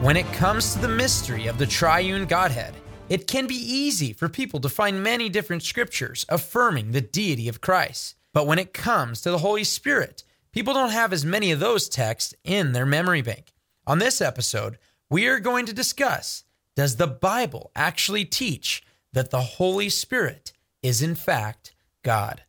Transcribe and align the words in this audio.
When 0.00 0.16
it 0.16 0.32
comes 0.32 0.72
to 0.72 0.78
the 0.78 0.88
mystery 0.88 1.46
of 1.46 1.58
the 1.58 1.66
triune 1.66 2.24
Godhead, 2.24 2.72
it 3.10 3.26
can 3.26 3.46
be 3.46 3.54
easy 3.54 4.14
for 4.14 4.30
people 4.30 4.58
to 4.60 4.70
find 4.70 5.02
many 5.02 5.28
different 5.28 5.62
scriptures 5.62 6.24
affirming 6.30 6.92
the 6.92 7.02
deity 7.02 7.48
of 7.48 7.60
Christ. 7.60 8.14
But 8.32 8.46
when 8.46 8.58
it 8.58 8.72
comes 8.72 9.20
to 9.20 9.30
the 9.30 9.40
Holy 9.40 9.62
Spirit, 9.62 10.24
people 10.52 10.72
don't 10.72 10.88
have 10.88 11.12
as 11.12 11.26
many 11.26 11.52
of 11.52 11.60
those 11.60 11.86
texts 11.86 12.32
in 12.44 12.72
their 12.72 12.86
memory 12.86 13.20
bank. 13.20 13.52
On 13.86 13.98
this 13.98 14.22
episode, 14.22 14.78
we 15.10 15.26
are 15.26 15.38
going 15.38 15.66
to 15.66 15.74
discuss 15.74 16.44
Does 16.74 16.96
the 16.96 17.06
Bible 17.06 17.70
actually 17.76 18.24
teach 18.24 18.82
that 19.12 19.28
the 19.28 19.42
Holy 19.42 19.90
Spirit 19.90 20.54
is 20.82 21.02
in 21.02 21.14
fact 21.14 21.74
God? 22.02 22.40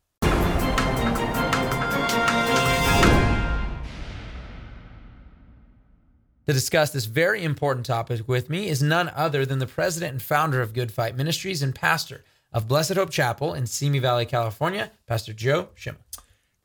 To 6.51 6.53
discuss 6.53 6.89
this 6.89 7.05
very 7.05 7.45
important 7.45 7.85
topic 7.85 8.27
with 8.27 8.49
me 8.49 8.67
is 8.67 8.83
none 8.83 9.09
other 9.15 9.45
than 9.45 9.59
the 9.59 9.65
president 9.65 10.11
and 10.11 10.21
founder 10.21 10.61
of 10.61 10.73
Good 10.73 10.91
Fight 10.91 11.15
Ministries 11.15 11.63
and 11.63 11.73
pastor 11.73 12.25
of 12.51 12.67
Blessed 12.67 12.95
Hope 12.95 13.09
Chapel 13.09 13.53
in 13.53 13.65
Simi 13.65 13.99
Valley, 13.99 14.25
California, 14.25 14.91
Pastor 15.07 15.31
Joe 15.31 15.69
Schimmel. 15.75 16.01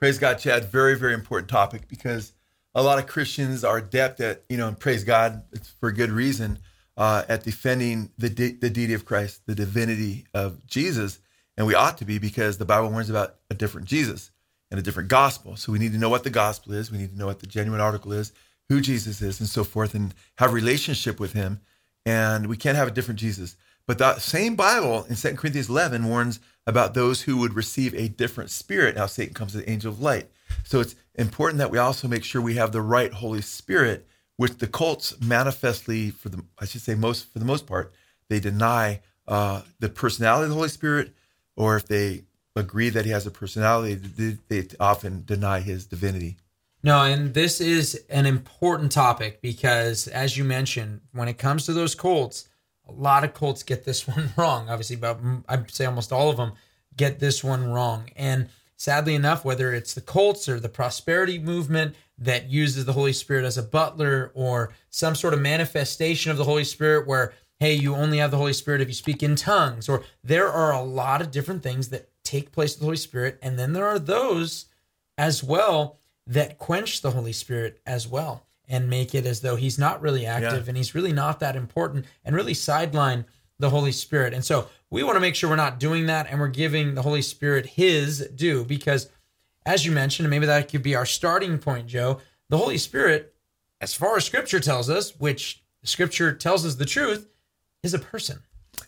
Praise 0.00 0.18
God, 0.18 0.40
Chad. 0.40 0.64
Very, 0.72 0.98
very 0.98 1.14
important 1.14 1.48
topic 1.48 1.86
because 1.86 2.32
a 2.74 2.82
lot 2.82 2.98
of 2.98 3.06
Christians 3.06 3.62
are 3.62 3.78
adept 3.78 4.18
at, 4.18 4.42
you 4.48 4.56
know, 4.56 4.66
and 4.66 4.76
praise 4.76 5.04
God, 5.04 5.44
it's 5.52 5.68
for 5.68 5.92
good 5.92 6.10
reason, 6.10 6.58
uh, 6.96 7.22
at 7.28 7.44
defending 7.44 8.10
the, 8.18 8.28
de- 8.28 8.54
the 8.54 8.70
deity 8.70 8.94
of 8.94 9.04
Christ, 9.04 9.46
the 9.46 9.54
divinity 9.54 10.26
of 10.34 10.66
Jesus. 10.66 11.20
And 11.56 11.64
we 11.64 11.76
ought 11.76 11.98
to 11.98 12.04
be 12.04 12.18
because 12.18 12.58
the 12.58 12.64
Bible 12.64 12.90
warns 12.90 13.08
about 13.08 13.36
a 13.50 13.54
different 13.54 13.86
Jesus 13.86 14.32
and 14.68 14.80
a 14.80 14.82
different 14.82 15.10
gospel. 15.10 15.54
So 15.54 15.70
we 15.70 15.78
need 15.78 15.92
to 15.92 15.98
know 15.98 16.08
what 16.08 16.24
the 16.24 16.30
gospel 16.30 16.72
is. 16.72 16.90
We 16.90 16.98
need 16.98 17.12
to 17.12 17.16
know 17.16 17.26
what 17.26 17.38
the 17.38 17.46
genuine 17.46 17.80
article 17.80 18.12
is 18.12 18.32
who 18.68 18.80
Jesus 18.80 19.22
is 19.22 19.40
and 19.40 19.48
so 19.48 19.64
forth 19.64 19.94
and 19.94 20.14
have 20.38 20.52
relationship 20.52 21.20
with 21.20 21.32
him. 21.32 21.60
And 22.04 22.46
we 22.46 22.56
can't 22.56 22.76
have 22.76 22.88
a 22.88 22.92
different 22.92 23.20
Jesus. 23.20 23.56
But 23.86 23.98
that 23.98 24.20
same 24.20 24.56
Bible 24.56 25.04
in 25.08 25.16
2 25.16 25.34
Corinthians 25.34 25.68
11 25.68 26.04
warns 26.04 26.40
about 26.66 26.94
those 26.94 27.22
who 27.22 27.36
would 27.38 27.54
receive 27.54 27.94
a 27.94 28.08
different 28.08 28.50
spirit. 28.50 28.96
Now, 28.96 29.06
Satan 29.06 29.34
comes 29.34 29.54
as 29.54 29.62
an 29.62 29.70
angel 29.70 29.92
of 29.92 30.00
light. 30.00 30.28
So 30.64 30.80
it's 30.80 30.96
important 31.14 31.58
that 31.58 31.70
we 31.70 31.78
also 31.78 32.08
make 32.08 32.24
sure 32.24 32.42
we 32.42 32.54
have 32.54 32.72
the 32.72 32.82
right 32.82 33.12
Holy 33.12 33.40
Spirit, 33.40 34.06
which 34.36 34.58
the 34.58 34.66
cults 34.66 35.20
manifestly, 35.20 36.10
for 36.10 36.28
the 36.28 36.44
I 36.58 36.64
should 36.64 36.82
say 36.82 36.94
most 36.94 37.32
for 37.32 37.38
the 37.38 37.44
most 37.44 37.66
part, 37.66 37.92
they 38.28 38.40
deny 38.40 39.00
uh, 39.28 39.62
the 39.78 39.88
personality 39.88 40.44
of 40.44 40.50
the 40.50 40.56
Holy 40.56 40.68
Spirit, 40.68 41.14
or 41.56 41.76
if 41.76 41.86
they 41.86 42.24
agree 42.56 42.88
that 42.88 43.04
he 43.04 43.10
has 43.10 43.26
a 43.26 43.30
personality, 43.30 43.94
they, 43.94 44.38
they 44.48 44.68
often 44.80 45.22
deny 45.24 45.60
his 45.60 45.86
divinity. 45.86 46.36
No, 46.82 47.02
and 47.02 47.34
this 47.34 47.60
is 47.60 48.04
an 48.08 48.26
important 48.26 48.92
topic 48.92 49.40
because, 49.40 50.06
as 50.08 50.36
you 50.36 50.44
mentioned, 50.44 51.00
when 51.12 51.28
it 51.28 51.38
comes 51.38 51.66
to 51.66 51.72
those 51.72 51.94
cults, 51.94 52.48
a 52.88 52.92
lot 52.92 53.24
of 53.24 53.34
cults 53.34 53.62
get 53.62 53.84
this 53.84 54.06
one 54.08 54.30
wrong. 54.36 54.68
Obviously, 54.68 54.96
but 54.96 55.18
I'd 55.48 55.70
say 55.70 55.84
almost 55.84 56.12
all 56.12 56.30
of 56.30 56.36
them 56.36 56.52
get 56.96 57.18
this 57.18 57.42
one 57.42 57.68
wrong. 57.70 58.10
And 58.16 58.48
sadly 58.76 59.14
enough, 59.14 59.44
whether 59.44 59.72
it's 59.72 59.94
the 59.94 60.00
cults 60.00 60.48
or 60.48 60.60
the 60.60 60.68
prosperity 60.68 61.38
movement 61.38 61.94
that 62.18 62.48
uses 62.48 62.84
the 62.84 62.92
Holy 62.92 63.12
Spirit 63.12 63.44
as 63.44 63.58
a 63.58 63.62
butler 63.62 64.30
or 64.34 64.72
some 64.90 65.14
sort 65.14 65.34
of 65.34 65.40
manifestation 65.40 66.30
of 66.30 66.38
the 66.38 66.44
Holy 66.44 66.64
Spirit 66.64 67.06
where, 67.06 67.34
hey, 67.58 67.74
you 67.74 67.94
only 67.94 68.18
have 68.18 68.30
the 68.30 68.38
Holy 68.38 68.52
Spirit 68.52 68.80
if 68.80 68.88
you 68.88 68.94
speak 68.94 69.22
in 69.22 69.36
tongues, 69.36 69.88
or 69.88 70.04
there 70.22 70.48
are 70.48 70.72
a 70.72 70.82
lot 70.82 71.20
of 71.20 71.30
different 71.30 71.62
things 71.62 71.88
that 71.88 72.08
take 72.22 72.52
place 72.52 72.72
with 72.72 72.80
the 72.80 72.86
Holy 72.86 72.96
Spirit. 72.96 73.38
And 73.42 73.58
then 73.58 73.72
there 73.72 73.86
are 73.86 73.98
those 73.98 74.66
as 75.18 75.42
well 75.42 75.98
that 76.26 76.58
quench 76.58 77.02
the 77.02 77.12
Holy 77.12 77.32
Spirit 77.32 77.80
as 77.86 78.08
well 78.08 78.46
and 78.68 78.90
make 78.90 79.14
it 79.14 79.26
as 79.26 79.40
though 79.40 79.56
he's 79.56 79.78
not 79.78 80.02
really 80.02 80.26
active 80.26 80.64
yeah. 80.64 80.68
and 80.68 80.76
he's 80.76 80.94
really 80.94 81.12
not 81.12 81.40
that 81.40 81.56
important 81.56 82.04
and 82.24 82.34
really 82.34 82.54
sideline 82.54 83.24
the 83.58 83.70
Holy 83.70 83.92
Spirit. 83.92 84.34
And 84.34 84.44
so 84.44 84.68
we 84.90 85.02
want 85.02 85.16
to 85.16 85.20
make 85.20 85.34
sure 85.34 85.48
we're 85.48 85.56
not 85.56 85.78
doing 85.78 86.06
that 86.06 86.26
and 86.28 86.40
we're 86.40 86.48
giving 86.48 86.94
the 86.94 87.02
Holy 87.02 87.22
Spirit 87.22 87.66
his 87.66 88.28
due 88.34 88.64
because, 88.64 89.08
as 89.64 89.86
you 89.86 89.92
mentioned, 89.92 90.26
and 90.26 90.30
maybe 90.30 90.46
that 90.46 90.68
could 90.68 90.82
be 90.82 90.94
our 90.94 91.06
starting 91.06 91.58
point, 91.58 91.86
Joe, 91.86 92.20
the 92.48 92.58
Holy 92.58 92.78
Spirit, 92.78 93.34
as 93.80 93.94
far 93.94 94.16
as 94.16 94.24
scripture 94.24 94.60
tells 94.60 94.90
us, 94.90 95.18
which 95.18 95.62
scripture 95.84 96.32
tells 96.32 96.66
us 96.66 96.74
the 96.74 96.84
truth, 96.84 97.28
is 97.82 97.94
a 97.94 97.98
person. 97.98 98.40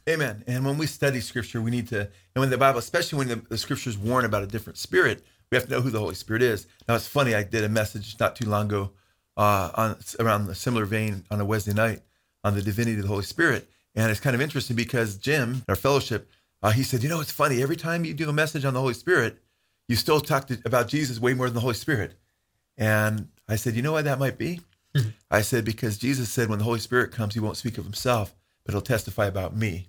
Amen. 0.08 0.42
And 0.46 0.64
when 0.64 0.78
we 0.78 0.86
study 0.86 1.20
scripture, 1.20 1.60
we 1.60 1.70
need 1.70 1.88
to, 1.88 2.00
and 2.00 2.10
when 2.40 2.50
the 2.50 2.58
Bible, 2.58 2.78
especially 2.78 3.18
when 3.18 3.28
the, 3.28 3.36
the 3.48 3.58
scriptures 3.58 3.96
warn 3.96 4.24
about 4.24 4.42
a 4.42 4.46
different 4.46 4.78
spirit, 4.78 5.24
we 5.50 5.56
have 5.56 5.64
to 5.64 5.70
know 5.70 5.80
who 5.80 5.90
the 5.90 5.98
Holy 5.98 6.14
Spirit 6.14 6.42
is. 6.42 6.66
Now 6.88 6.94
it's 6.94 7.06
funny. 7.06 7.34
I 7.34 7.42
did 7.42 7.64
a 7.64 7.68
message 7.68 8.16
not 8.20 8.36
too 8.36 8.48
long 8.48 8.66
ago 8.66 8.92
uh, 9.36 9.70
on 9.74 9.96
around 10.20 10.48
a 10.48 10.54
similar 10.54 10.84
vein 10.84 11.24
on 11.30 11.40
a 11.40 11.44
Wednesday 11.44 11.72
night 11.72 12.02
on 12.44 12.54
the 12.54 12.62
divinity 12.62 12.96
of 12.96 13.02
the 13.02 13.08
Holy 13.08 13.24
Spirit, 13.24 13.68
and 13.94 14.10
it's 14.10 14.20
kind 14.20 14.34
of 14.34 14.40
interesting 14.40 14.76
because 14.76 15.16
Jim, 15.16 15.62
our 15.68 15.76
fellowship, 15.76 16.30
uh, 16.62 16.70
he 16.70 16.82
said, 16.82 17.02
you 17.02 17.08
know, 17.08 17.20
it's 17.20 17.32
funny. 17.32 17.62
Every 17.62 17.76
time 17.76 18.04
you 18.04 18.14
do 18.14 18.28
a 18.28 18.32
message 18.32 18.64
on 18.64 18.74
the 18.74 18.80
Holy 18.80 18.94
Spirit, 18.94 19.38
you 19.88 19.96
still 19.96 20.20
talk 20.20 20.46
to, 20.48 20.58
about 20.64 20.88
Jesus 20.88 21.20
way 21.20 21.34
more 21.34 21.46
than 21.46 21.54
the 21.54 21.60
Holy 21.60 21.74
Spirit. 21.74 22.14
And 22.76 23.28
I 23.48 23.56
said, 23.56 23.74
you 23.74 23.82
know 23.82 23.92
why 23.92 24.02
that 24.02 24.18
might 24.18 24.38
be? 24.38 24.60
Mm-hmm. 24.94 25.10
I 25.30 25.42
said 25.42 25.64
because 25.64 25.98
Jesus 25.98 26.28
said 26.30 26.48
when 26.48 26.58
the 26.58 26.64
Holy 26.64 26.78
Spirit 26.78 27.12
comes, 27.12 27.34
he 27.34 27.40
won't 27.40 27.56
speak 27.56 27.78
of 27.78 27.84
himself, 27.84 28.34
but 28.64 28.72
he'll 28.72 28.82
testify 28.82 29.26
about 29.26 29.56
me. 29.56 29.88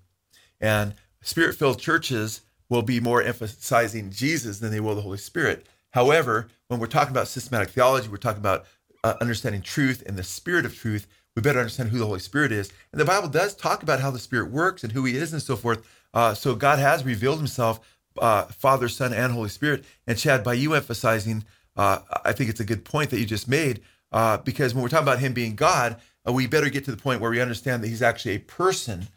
And 0.59 0.96
spirit-filled 1.22 1.80
churches 1.80 2.42
will 2.69 2.81
be 2.81 3.00
more 3.00 3.22
emphasizing 3.22 4.12
Jesus 4.12 4.59
than 4.59 4.72
they 4.72 4.80
will 4.80 4.96
the 4.96 5.02
Holy 5.02 5.18
Spirit. 5.18 5.66
However, 5.91 6.47
when 6.68 6.80
we're 6.80 6.88
talking 6.88 7.12
about 7.12 7.28
systematic 7.28 7.69
theology, 7.69 8.07
we're 8.07 8.18
talking 8.18 8.41
about 8.41 8.66
uh, 9.03 9.16
understanding 9.22 9.62
truth 9.62 10.03
and 10.06 10.18
the 10.18 10.24
spirit 10.24 10.66
of 10.66 10.75
truth. 10.75 11.07
We 11.35 11.41
better 11.41 11.59
understand 11.59 11.90
who 11.90 12.00
the 12.00 12.06
Holy 12.06 12.19
Spirit 12.19 12.52
is. 12.52 12.72
And 12.91 13.00
the 13.00 13.06
Bible 13.06 13.30
does 13.30 13.56
talk 13.56 13.81
about 13.81 14.02
how 14.02 14.12
the 14.12 14.19
Spirit 14.19 14.52
works 14.52 14.84
and 14.84 14.91
who 14.91 15.06
He 15.06 15.16
is 15.16 15.31
and 15.31 15.41
so 15.41 15.56
forth. 15.56 15.88
Uh, 16.13 16.34
so 16.34 16.56
God 16.56 16.80
has 16.80 17.06
revealed 17.06 17.38
Himself, 17.38 17.80
uh, 18.19 18.44
Father, 18.46 18.90
Son, 18.90 19.13
and 19.13 19.31
Holy 19.31 19.50
Spirit. 19.50 19.86
And 20.06 20.18
Chad, 20.18 20.44
by 20.44 20.53
you 20.53 20.74
emphasizing, 20.74 21.46
uh, 21.75 22.00
I 22.25 22.34
think 22.34 22.50
it's 22.50 22.59
a 22.59 22.66
good 22.66 22.84
point 22.84 23.09
that 23.12 23.19
you 23.19 23.25
just 23.25 23.47
made, 23.47 23.81
uh, 24.12 24.38
because 24.38 24.74
when 24.74 24.84
we're 24.84 24.90
talking 24.90 25.07
about 25.07 25.19
Him 25.19 25.34
being 25.34 25.56
God, 25.56 25.96
uh, 26.28 26.34
we 26.34 26.46
better 26.46 26.69
get 26.69 26.84
to 26.86 26.91
the 26.91 26.97
point 26.97 27.22
where 27.22 27.31
we 27.31 27.40
understand 27.40 27.84
that 27.84 27.88
He's 27.88 28.01
actually 28.01 28.36
a 28.36 28.40
person. 28.40 29.07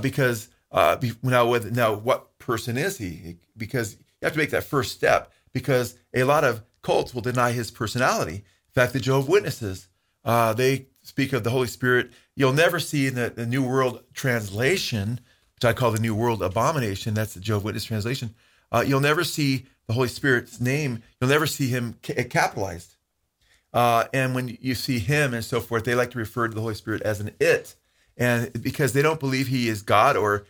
because 0.00 0.48
now, 0.72 1.46
with, 1.48 1.72
now, 1.72 1.92
what 1.92 2.29
person 2.40 2.76
is 2.76 2.98
he? 2.98 3.36
Because 3.56 3.94
you 3.94 4.24
have 4.24 4.32
to 4.32 4.38
make 4.38 4.50
that 4.50 4.64
first 4.64 4.92
step 4.92 5.32
because 5.52 5.96
a 6.12 6.24
lot 6.24 6.42
of 6.42 6.62
cults 6.82 7.14
will 7.14 7.22
deny 7.22 7.52
his 7.52 7.70
personality. 7.70 8.36
In 8.36 8.72
fact, 8.74 8.92
the 8.92 9.00
Jehovah 9.00 9.30
Witnesses, 9.30 9.88
uh, 10.24 10.52
they 10.52 10.86
speak 11.02 11.32
of 11.32 11.44
the 11.44 11.50
Holy 11.50 11.66
Spirit. 11.66 12.10
You'll 12.34 12.52
never 12.52 12.80
see 12.80 13.06
in 13.06 13.14
the, 13.14 13.30
the, 13.30 13.46
New 13.46 13.62
World 13.62 14.02
Translation, 14.14 15.20
which 15.54 15.64
I 15.64 15.72
call 15.72 15.90
the 15.90 16.00
New 16.00 16.14
World 16.14 16.42
Abomination, 16.42 17.14
that's 17.14 17.34
the 17.34 17.40
Jehovah 17.40 17.66
Witness 17.66 17.84
translation. 17.84 18.34
Uh, 18.72 18.84
you'll 18.86 19.00
never 19.00 19.24
see 19.24 19.66
the 19.86 19.94
Holy 19.94 20.08
Spirit's 20.08 20.60
name. 20.60 21.02
You'll 21.20 21.30
never 21.30 21.46
see 21.46 21.68
him 21.68 21.96
ca- 22.02 22.24
capitalized. 22.24 22.94
Uh, 23.72 24.04
and 24.12 24.34
when 24.34 24.56
you 24.60 24.74
see 24.74 24.98
him 24.98 25.34
and 25.34 25.44
so 25.44 25.60
forth, 25.60 25.84
they 25.84 25.94
like 25.94 26.10
to 26.12 26.18
refer 26.18 26.48
to 26.48 26.54
the 26.54 26.60
Holy 26.60 26.74
Spirit 26.74 27.02
as 27.02 27.20
an 27.20 27.32
it. 27.40 27.74
And 28.16 28.52
because 28.62 28.92
they 28.92 29.02
don't 29.02 29.20
believe 29.20 29.48
he 29.48 29.68
is 29.68 29.82
God 29.82 30.16
or 30.16 30.44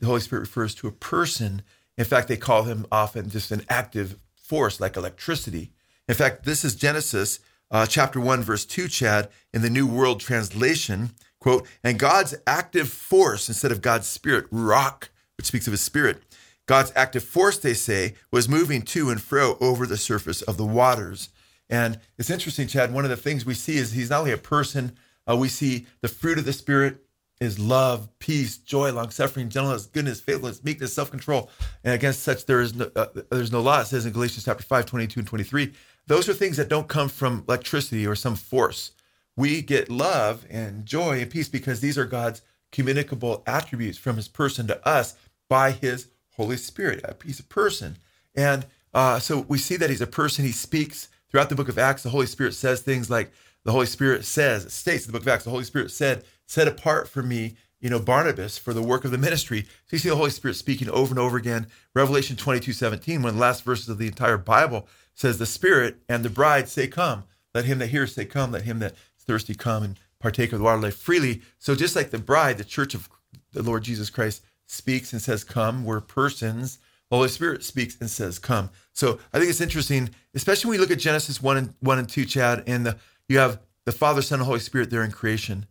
the 0.00 0.06
Holy 0.06 0.20
Spirit 0.20 0.42
refers 0.42 0.74
to 0.76 0.88
a 0.88 0.92
person. 0.92 1.62
In 1.96 2.04
fact, 2.04 2.28
they 2.28 2.36
call 2.36 2.64
him 2.64 2.86
often 2.90 3.30
just 3.30 3.50
an 3.50 3.64
active 3.68 4.16
force 4.34 4.80
like 4.80 4.96
electricity. 4.96 5.72
In 6.08 6.14
fact, 6.14 6.44
this 6.44 6.64
is 6.64 6.74
Genesis 6.74 7.40
uh, 7.70 7.86
chapter 7.86 8.20
1, 8.20 8.42
verse 8.42 8.64
2, 8.64 8.88
Chad, 8.88 9.28
in 9.52 9.62
the 9.62 9.70
New 9.70 9.86
World 9.86 10.20
Translation. 10.20 11.10
Quote, 11.40 11.66
and 11.82 11.98
God's 11.98 12.34
active 12.46 12.88
force 12.88 13.48
instead 13.48 13.72
of 13.72 13.82
God's 13.82 14.06
spirit, 14.06 14.46
rock, 14.50 15.10
which 15.36 15.46
speaks 15.46 15.66
of 15.66 15.72
his 15.72 15.82
spirit. 15.82 16.22
God's 16.66 16.92
active 16.96 17.22
force, 17.22 17.58
they 17.58 17.74
say, 17.74 18.14
was 18.32 18.48
moving 18.48 18.82
to 18.82 19.10
and 19.10 19.20
fro 19.20 19.58
over 19.60 19.86
the 19.86 19.98
surface 19.98 20.40
of 20.42 20.56
the 20.56 20.64
waters. 20.64 21.28
And 21.68 22.00
it's 22.16 22.30
interesting, 22.30 22.66
Chad. 22.66 22.94
One 22.94 23.04
of 23.04 23.10
the 23.10 23.16
things 23.16 23.44
we 23.44 23.54
see 23.54 23.76
is 23.76 23.92
he's 23.92 24.10
not 24.10 24.20
only 24.20 24.32
a 24.32 24.38
person, 24.38 24.96
uh, 25.28 25.36
we 25.36 25.48
see 25.48 25.86
the 26.00 26.08
fruit 26.08 26.38
of 26.38 26.44
the 26.44 26.52
Spirit 26.52 27.04
is 27.40 27.58
love, 27.58 28.08
peace, 28.18 28.56
joy, 28.58 28.92
long 28.92 29.10
suffering, 29.10 29.48
gentleness, 29.48 29.86
goodness, 29.86 30.20
faithfulness, 30.20 30.62
meekness, 30.62 30.92
self 30.92 31.10
control. 31.10 31.50
And 31.82 31.94
against 31.94 32.22
such 32.22 32.46
there 32.46 32.60
is 32.60 32.74
no, 32.74 32.90
uh, 32.94 33.06
there's 33.30 33.52
no 33.52 33.60
law. 33.60 33.80
It 33.80 33.86
says 33.86 34.06
in 34.06 34.12
Galatians 34.12 34.44
chapter 34.44 34.62
5, 34.64 34.86
22 34.86 35.20
and 35.20 35.26
23. 35.26 35.72
Those 36.06 36.28
are 36.28 36.34
things 36.34 36.56
that 36.58 36.68
don't 36.68 36.88
come 36.88 37.08
from 37.08 37.44
electricity 37.48 38.06
or 38.06 38.14
some 38.14 38.36
force. 38.36 38.92
we 39.36 39.62
get 39.62 39.90
love 39.90 40.46
and 40.48 40.86
joy 40.86 41.20
and 41.20 41.30
peace 41.30 41.48
because 41.48 41.80
these 41.80 41.98
are 41.98 42.04
God's 42.04 42.42
communicable 42.70 43.42
attributes 43.46 43.98
from 43.98 44.16
his 44.16 44.28
person 44.28 44.66
to 44.68 44.86
us 44.86 45.16
by 45.48 45.72
his 45.72 46.08
Holy 46.36 46.56
Spirit. 46.56 47.04
He's 47.24 47.40
a 47.40 47.44
person. 47.44 47.96
And 48.34 48.66
uh, 48.92 49.18
so 49.18 49.40
we 49.48 49.58
see 49.58 49.76
that 49.76 49.90
he's 49.90 50.00
a 50.00 50.06
person. 50.06 50.44
He 50.44 50.52
speaks 50.52 51.08
throughout 51.30 51.48
the 51.48 51.56
book 51.56 51.68
of 51.68 51.78
Acts. 51.78 52.02
The 52.02 52.10
Holy 52.10 52.26
Spirit 52.26 52.54
says 52.54 52.80
things 52.80 53.10
like 53.10 53.32
the 53.64 53.72
Holy 53.72 53.86
Spirit 53.86 54.24
says, 54.24 54.72
states 54.72 55.06
in 55.06 55.12
the 55.12 55.18
book 55.18 55.22
of 55.22 55.28
Acts, 55.28 55.44
the 55.44 55.50
Holy 55.50 55.64
Spirit 55.64 55.90
said, 55.90 56.24
set 56.46 56.68
apart 56.68 57.08
for 57.08 57.22
me, 57.22 57.56
you 57.80 57.90
know, 57.90 58.00
Barnabas 58.00 58.56
for 58.56 58.72
the 58.72 58.82
work 58.82 59.04
of 59.04 59.10
the 59.10 59.18
ministry. 59.18 59.62
So 59.62 59.92
you 59.92 59.98
see 59.98 60.08
the 60.08 60.16
Holy 60.16 60.30
Spirit 60.30 60.56
speaking 60.56 60.88
over 60.90 61.12
and 61.12 61.18
over 61.18 61.36
again. 61.36 61.66
Revelation 61.94 62.36
22, 62.36 62.72
17, 62.72 63.22
one 63.22 63.30
of 63.30 63.34
the 63.34 63.40
last 63.40 63.62
verses 63.64 63.88
of 63.88 63.98
the 63.98 64.06
entire 64.06 64.38
Bible 64.38 64.88
says, 65.14 65.38
the 65.38 65.46
Spirit 65.46 65.96
and 66.08 66.24
the 66.24 66.30
bride 66.30 66.68
say, 66.68 66.86
come. 66.86 67.24
Let 67.54 67.66
him 67.66 67.78
that 67.78 67.88
hears 67.88 68.14
say, 68.14 68.24
come. 68.24 68.52
Let 68.52 68.62
him 68.62 68.78
that 68.80 68.96
thirsty 69.18 69.54
come 69.54 69.82
and 69.82 70.00
partake 70.18 70.52
of 70.52 70.58
the 70.58 70.64
water 70.64 70.80
life 70.80 70.96
freely. 70.96 71.42
So 71.58 71.74
just 71.74 71.94
like 71.94 72.10
the 72.10 72.18
bride, 72.18 72.58
the 72.58 72.64
church 72.64 72.94
of 72.94 73.08
the 73.52 73.62
Lord 73.62 73.84
Jesus 73.84 74.10
Christ 74.10 74.42
speaks 74.66 75.12
and 75.12 75.20
says, 75.20 75.44
come, 75.44 75.84
we're 75.84 76.00
persons. 76.00 76.78
The 77.10 77.16
Holy 77.16 77.28
Spirit 77.28 77.62
speaks 77.62 77.96
and 78.00 78.08
says, 78.08 78.38
come. 78.38 78.70
So 78.92 79.18
I 79.32 79.38
think 79.38 79.50
it's 79.50 79.60
interesting, 79.60 80.10
especially 80.34 80.70
when 80.70 80.76
you 80.76 80.80
look 80.80 80.90
at 80.90 80.98
Genesis 80.98 81.42
1 81.42 81.56
and 81.56 81.74
1 81.80 81.98
and 81.98 82.08
2, 82.08 82.24
Chad, 82.24 82.64
and 82.66 82.86
the, 82.86 82.96
you 83.28 83.38
have 83.38 83.60
the 83.84 83.92
Father, 83.92 84.22
Son, 84.22 84.40
and 84.40 84.46
Holy 84.46 84.60
Spirit 84.60 84.90
there 84.90 85.04
in 85.04 85.12
creation. 85.12 85.66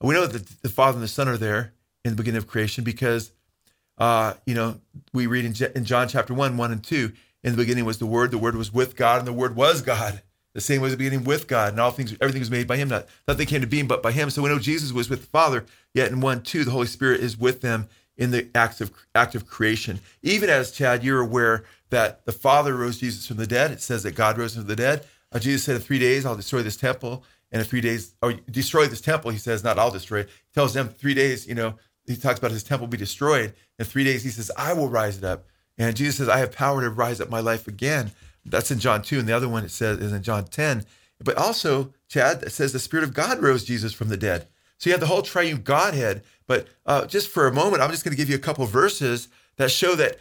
We 0.00 0.14
know 0.14 0.26
that 0.26 0.62
the 0.62 0.68
Father 0.68 0.96
and 0.96 1.02
the 1.02 1.08
Son 1.08 1.28
are 1.28 1.36
there 1.36 1.72
in 2.04 2.12
the 2.12 2.16
beginning 2.16 2.38
of 2.38 2.46
creation 2.46 2.84
because, 2.84 3.32
uh, 3.98 4.34
you 4.44 4.54
know, 4.54 4.80
we 5.12 5.26
read 5.26 5.44
in, 5.44 5.54
in 5.74 5.84
John 5.84 6.08
chapter 6.08 6.34
1, 6.34 6.56
1 6.56 6.72
and 6.72 6.84
2, 6.84 7.12
in 7.42 7.52
the 7.52 7.56
beginning 7.56 7.84
was 7.84 7.98
the 7.98 8.06
Word, 8.06 8.30
the 8.30 8.38
Word 8.38 8.56
was 8.56 8.72
with 8.72 8.96
God, 8.96 9.18
and 9.18 9.26
the 9.26 9.32
Word 9.32 9.56
was 9.56 9.80
God. 9.82 10.22
The 10.52 10.60
same 10.60 10.80
was 10.80 10.92
the 10.92 10.96
beginning 10.96 11.24
with 11.24 11.48
God, 11.48 11.72
and 11.72 11.80
all 11.80 11.90
things, 11.90 12.16
everything 12.20 12.40
was 12.40 12.50
made 12.50 12.66
by 12.66 12.76
Him. 12.76 12.88
Not 12.88 13.06
nothing 13.28 13.46
came 13.46 13.60
to 13.60 13.66
being 13.66 13.86
but 13.86 14.02
by 14.02 14.10
Him. 14.10 14.30
So 14.30 14.42
we 14.42 14.48
know 14.48 14.58
Jesus 14.58 14.90
was 14.90 15.10
with 15.10 15.20
the 15.20 15.26
Father. 15.26 15.66
Yet 15.94 16.10
in 16.10 16.20
one, 16.20 16.42
two, 16.42 16.64
the 16.64 16.70
Holy 16.70 16.86
Spirit 16.86 17.20
is 17.20 17.38
with 17.38 17.60
them 17.60 17.88
in 18.16 18.30
the 18.30 18.48
act 18.54 18.80
of 18.80 18.90
act 19.14 19.34
of 19.34 19.46
creation. 19.46 20.00
Even 20.22 20.48
as 20.48 20.72
Chad, 20.72 21.04
you're 21.04 21.20
aware 21.20 21.64
that 21.90 22.24
the 22.24 22.32
Father 22.32 22.74
rose 22.74 22.98
Jesus 22.98 23.26
from 23.26 23.36
the 23.36 23.46
dead. 23.46 23.70
It 23.70 23.82
says 23.82 24.02
that 24.04 24.14
God 24.14 24.38
rose 24.38 24.54
from 24.54 24.66
the 24.66 24.76
dead. 24.76 25.04
Uh, 25.30 25.38
Jesus 25.38 25.64
said, 25.64 25.76
"In 25.76 25.82
three 25.82 25.98
days, 25.98 26.24
I'll 26.24 26.36
destroy 26.36 26.62
this 26.62 26.76
temple." 26.76 27.22
In 27.60 27.64
three 27.64 27.80
days, 27.80 28.14
or 28.22 28.34
destroy 28.50 28.86
this 28.86 29.00
temple, 29.00 29.30
he 29.30 29.38
says, 29.38 29.64
not 29.64 29.78
I'll 29.78 29.90
destroy 29.90 30.20
it. 30.20 30.28
He 30.28 30.52
tells 30.54 30.74
them 30.74 30.88
three 30.88 31.14
days, 31.14 31.46
you 31.46 31.54
know, 31.54 31.74
he 32.06 32.16
talks 32.16 32.38
about 32.38 32.50
his 32.50 32.62
temple 32.62 32.86
be 32.86 32.96
destroyed. 32.96 33.54
In 33.78 33.84
three 33.84 34.04
days, 34.04 34.22
he 34.22 34.30
says, 34.30 34.50
I 34.56 34.72
will 34.72 34.88
rise 34.88 35.18
it 35.18 35.24
up. 35.24 35.46
And 35.78 35.96
Jesus 35.96 36.16
says, 36.16 36.28
I 36.28 36.38
have 36.38 36.52
power 36.52 36.80
to 36.80 36.90
rise 36.90 37.20
up 37.20 37.30
my 37.30 37.40
life 37.40 37.66
again. 37.66 38.12
That's 38.44 38.70
in 38.70 38.78
John 38.78 39.02
2. 39.02 39.18
And 39.18 39.28
the 39.28 39.36
other 39.36 39.48
one 39.48 39.64
it 39.64 39.70
says 39.70 39.98
is 39.98 40.12
in 40.12 40.22
John 40.22 40.44
10. 40.44 40.84
But 41.22 41.36
also, 41.36 41.92
Chad, 42.08 42.42
it 42.42 42.52
says 42.52 42.72
the 42.72 42.78
Spirit 42.78 43.04
of 43.04 43.14
God 43.14 43.42
rose 43.42 43.64
Jesus 43.64 43.92
from 43.92 44.08
the 44.08 44.16
dead. 44.16 44.46
So 44.78 44.88
you 44.88 44.92
have 44.92 45.00
the 45.00 45.06
whole 45.06 45.22
triune 45.22 45.62
Godhead. 45.62 46.22
But 46.46 46.68
uh, 46.84 47.06
just 47.06 47.28
for 47.28 47.46
a 47.46 47.52
moment, 47.52 47.82
I'm 47.82 47.90
just 47.90 48.04
going 48.04 48.12
to 48.12 48.16
give 48.16 48.30
you 48.30 48.36
a 48.36 48.40
couple 48.40 48.64
verses 48.66 49.28
that 49.56 49.70
show 49.70 49.94
that 49.96 50.18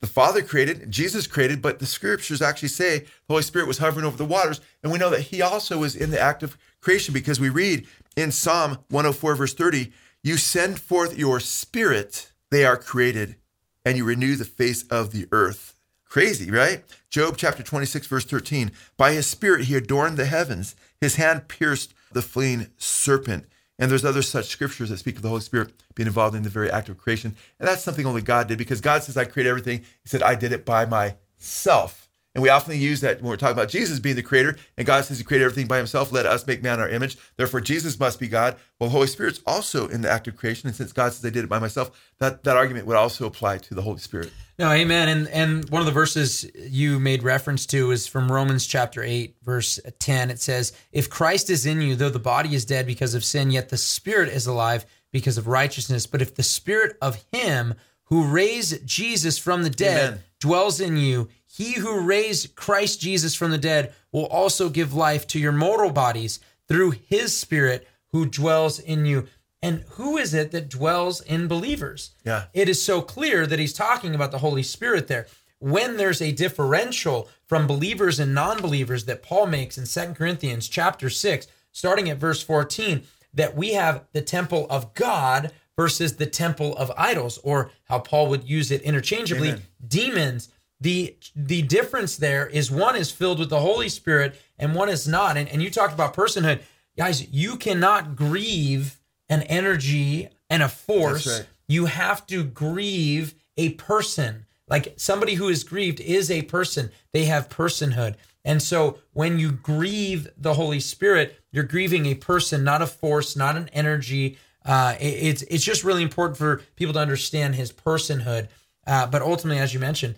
the 0.00 0.06
Father 0.06 0.42
created, 0.42 0.90
Jesus 0.90 1.26
created, 1.26 1.62
but 1.62 1.78
the 1.78 1.86
scriptures 1.86 2.42
actually 2.42 2.68
say 2.68 3.00
the 3.00 3.06
Holy 3.28 3.42
Spirit 3.42 3.68
was 3.68 3.78
hovering 3.78 4.06
over 4.06 4.16
the 4.16 4.24
waters. 4.24 4.60
And 4.82 4.90
we 4.90 4.98
know 4.98 5.10
that 5.10 5.22
He 5.22 5.40
also 5.40 5.78
was 5.78 5.94
in 5.94 6.10
the 6.10 6.20
act 6.20 6.42
of 6.42 6.58
creation 6.80 7.14
because 7.14 7.40
we 7.40 7.48
read 7.48 7.86
in 8.16 8.32
Psalm 8.32 8.78
104, 8.88 9.34
verse 9.34 9.54
30, 9.54 9.92
You 10.22 10.36
send 10.36 10.80
forth 10.80 11.18
your 11.18 11.40
Spirit, 11.40 12.32
they 12.50 12.64
are 12.64 12.76
created, 12.76 13.36
and 13.84 13.96
you 13.96 14.04
renew 14.04 14.36
the 14.36 14.44
face 14.44 14.82
of 14.84 15.12
the 15.12 15.26
earth. 15.32 15.74
Crazy, 16.08 16.50
right? 16.50 16.84
Job 17.10 17.36
chapter 17.36 17.62
26, 17.62 18.06
verse 18.06 18.24
13. 18.24 18.72
By 18.96 19.12
his 19.12 19.26
spirit 19.26 19.66
he 19.66 19.74
adorned 19.76 20.16
the 20.16 20.24
heavens, 20.24 20.74
his 21.00 21.16
hand 21.16 21.48
pierced 21.48 21.92
the 22.12 22.22
fleeing 22.22 22.68
serpent. 22.78 23.44
And 23.78 23.90
there's 23.90 24.04
other 24.04 24.22
such 24.22 24.46
scriptures 24.46 24.88
that 24.88 24.98
speak 24.98 25.16
of 25.16 25.22
the 25.22 25.28
Holy 25.28 25.42
Spirit 25.42 25.72
being 25.94 26.06
involved 26.06 26.34
in 26.34 26.42
the 26.42 26.48
very 26.48 26.70
act 26.70 26.88
of 26.88 26.98
creation. 26.98 27.36
And 27.60 27.68
that's 27.68 27.82
something 27.82 28.06
only 28.06 28.22
God 28.22 28.48
did 28.48 28.58
because 28.58 28.80
God 28.80 29.02
says, 29.02 29.16
I 29.16 29.24
created 29.24 29.50
everything. 29.50 29.80
He 29.80 30.08
said, 30.08 30.22
I 30.22 30.34
did 30.34 30.52
it 30.52 30.64
by 30.64 30.86
myself. 30.86 32.07
And 32.38 32.42
we 32.44 32.50
often 32.50 32.78
use 32.78 33.00
that 33.00 33.20
when 33.20 33.30
we're 33.30 33.36
talking 33.36 33.56
about 33.56 33.68
Jesus 33.68 33.98
being 33.98 34.14
the 34.14 34.22
creator, 34.22 34.56
and 34.76 34.86
God 34.86 35.04
says 35.04 35.18
he 35.18 35.24
created 35.24 35.46
everything 35.46 35.66
by 35.66 35.76
himself, 35.76 36.12
let 36.12 36.24
us 36.24 36.46
make 36.46 36.62
man 36.62 36.78
our 36.78 36.88
image. 36.88 37.18
Therefore, 37.36 37.60
Jesus 37.60 37.98
must 37.98 38.20
be 38.20 38.28
God. 38.28 38.54
Well, 38.78 38.88
the 38.88 38.92
Holy 38.92 39.08
Spirit's 39.08 39.40
also 39.44 39.88
in 39.88 40.02
the 40.02 40.08
act 40.08 40.28
of 40.28 40.36
creation. 40.36 40.68
And 40.68 40.76
since 40.76 40.92
God 40.92 41.12
says 41.12 41.24
I 41.24 41.30
did 41.30 41.42
it 41.42 41.48
by 41.48 41.58
myself, 41.58 41.90
that, 42.20 42.44
that 42.44 42.56
argument 42.56 42.86
would 42.86 42.96
also 42.96 43.26
apply 43.26 43.58
to 43.58 43.74
the 43.74 43.82
Holy 43.82 43.98
Spirit. 43.98 44.30
No, 44.56 44.70
amen. 44.70 45.08
And 45.08 45.28
and 45.30 45.68
one 45.68 45.82
of 45.82 45.86
the 45.86 45.92
verses 45.92 46.48
you 46.54 47.00
made 47.00 47.24
reference 47.24 47.66
to 47.66 47.90
is 47.90 48.06
from 48.06 48.30
Romans 48.30 48.68
chapter 48.68 49.02
8, 49.02 49.34
verse 49.42 49.80
10. 49.98 50.30
It 50.30 50.38
says, 50.38 50.72
If 50.92 51.10
Christ 51.10 51.50
is 51.50 51.66
in 51.66 51.80
you, 51.80 51.96
though 51.96 52.08
the 52.08 52.20
body 52.20 52.54
is 52.54 52.64
dead 52.64 52.86
because 52.86 53.14
of 53.14 53.24
sin, 53.24 53.50
yet 53.50 53.68
the 53.68 53.76
spirit 53.76 54.28
is 54.28 54.46
alive 54.46 54.86
because 55.10 55.38
of 55.38 55.48
righteousness. 55.48 56.06
But 56.06 56.22
if 56.22 56.36
the 56.36 56.44
spirit 56.44 56.96
of 57.02 57.24
him 57.32 57.74
who 58.04 58.28
raised 58.28 58.86
Jesus 58.86 59.38
from 59.38 59.64
the 59.64 59.70
dead 59.70 60.08
amen. 60.08 60.20
dwells 60.38 60.80
in 60.80 60.96
you, 60.96 61.28
he 61.58 61.72
who 61.72 62.02
raised 62.02 62.54
Christ 62.54 63.00
Jesus 63.00 63.34
from 63.34 63.50
the 63.50 63.58
dead 63.58 63.92
will 64.12 64.26
also 64.26 64.68
give 64.68 64.94
life 64.94 65.26
to 65.26 65.40
your 65.40 65.50
mortal 65.50 65.90
bodies 65.90 66.38
through 66.68 66.92
his 66.92 67.36
spirit 67.36 67.88
who 68.12 68.26
dwells 68.26 68.78
in 68.78 69.04
you. 69.04 69.26
And 69.60 69.84
who 69.90 70.16
is 70.16 70.34
it 70.34 70.52
that 70.52 70.68
dwells 70.68 71.20
in 71.20 71.48
believers? 71.48 72.12
Yeah. 72.24 72.44
It 72.54 72.68
is 72.68 72.80
so 72.80 73.02
clear 73.02 73.44
that 73.44 73.58
he's 73.58 73.72
talking 73.72 74.14
about 74.14 74.30
the 74.30 74.38
Holy 74.38 74.62
Spirit 74.62 75.08
there. 75.08 75.26
When 75.58 75.96
there's 75.96 76.22
a 76.22 76.30
differential 76.30 77.28
from 77.44 77.66
believers 77.66 78.20
and 78.20 78.32
non-believers 78.32 79.06
that 79.06 79.24
Paul 79.24 79.48
makes 79.48 79.76
in 79.76 79.84
Second 79.84 80.14
Corinthians 80.14 80.68
chapter 80.68 81.10
6, 81.10 81.48
starting 81.72 82.08
at 82.08 82.18
verse 82.18 82.40
14, 82.40 83.02
that 83.34 83.56
we 83.56 83.72
have 83.72 84.04
the 84.12 84.22
temple 84.22 84.68
of 84.70 84.94
God 84.94 85.50
versus 85.74 86.18
the 86.18 86.26
temple 86.26 86.76
of 86.76 86.92
idols, 86.96 87.38
or 87.42 87.72
how 87.88 87.98
Paul 87.98 88.28
would 88.28 88.48
use 88.48 88.70
it 88.70 88.82
interchangeably, 88.82 89.48
Amen. 89.48 89.62
demons 89.88 90.50
the 90.80 91.16
the 91.34 91.62
difference 91.62 92.16
there 92.16 92.46
is 92.46 92.70
one 92.70 92.96
is 92.96 93.10
filled 93.10 93.38
with 93.38 93.50
the 93.50 93.60
Holy 93.60 93.88
Spirit 93.88 94.40
and 94.58 94.74
one 94.74 94.88
is 94.88 95.08
not. 95.08 95.36
And, 95.36 95.48
and 95.48 95.62
you 95.62 95.70
talked 95.70 95.94
about 95.94 96.14
personhood. 96.14 96.60
Guys, 96.96 97.28
you 97.30 97.56
cannot 97.56 98.16
grieve 98.16 99.00
an 99.28 99.42
energy 99.42 100.28
and 100.50 100.62
a 100.62 100.68
force. 100.68 101.26
Right. 101.26 101.46
You 101.68 101.86
have 101.86 102.26
to 102.28 102.44
grieve 102.44 103.34
a 103.56 103.70
person. 103.70 104.46
Like 104.68 104.94
somebody 104.96 105.34
who 105.34 105.48
is 105.48 105.64
grieved 105.64 106.00
is 106.00 106.30
a 106.30 106.42
person. 106.42 106.90
They 107.12 107.24
have 107.24 107.48
personhood. 107.48 108.16
And 108.44 108.62
so 108.62 108.98
when 109.12 109.38
you 109.38 109.52
grieve 109.52 110.28
the 110.36 110.54
Holy 110.54 110.80
Spirit, 110.80 111.38
you're 111.52 111.64
grieving 111.64 112.06
a 112.06 112.14
person, 112.14 112.64
not 112.64 112.82
a 112.82 112.86
force, 112.86 113.36
not 113.36 113.56
an 113.56 113.68
energy. 113.72 114.38
Uh, 114.64 114.94
it, 115.00 115.04
it's 115.04 115.42
it's 115.42 115.64
just 115.64 115.84
really 115.84 116.02
important 116.02 116.36
for 116.38 116.62
people 116.76 116.94
to 116.94 117.00
understand 117.00 117.54
his 117.54 117.72
personhood. 117.72 118.48
Uh, 118.86 119.06
but 119.06 119.22
ultimately, 119.22 119.60
as 119.60 119.74
you 119.74 119.80
mentioned, 119.80 120.14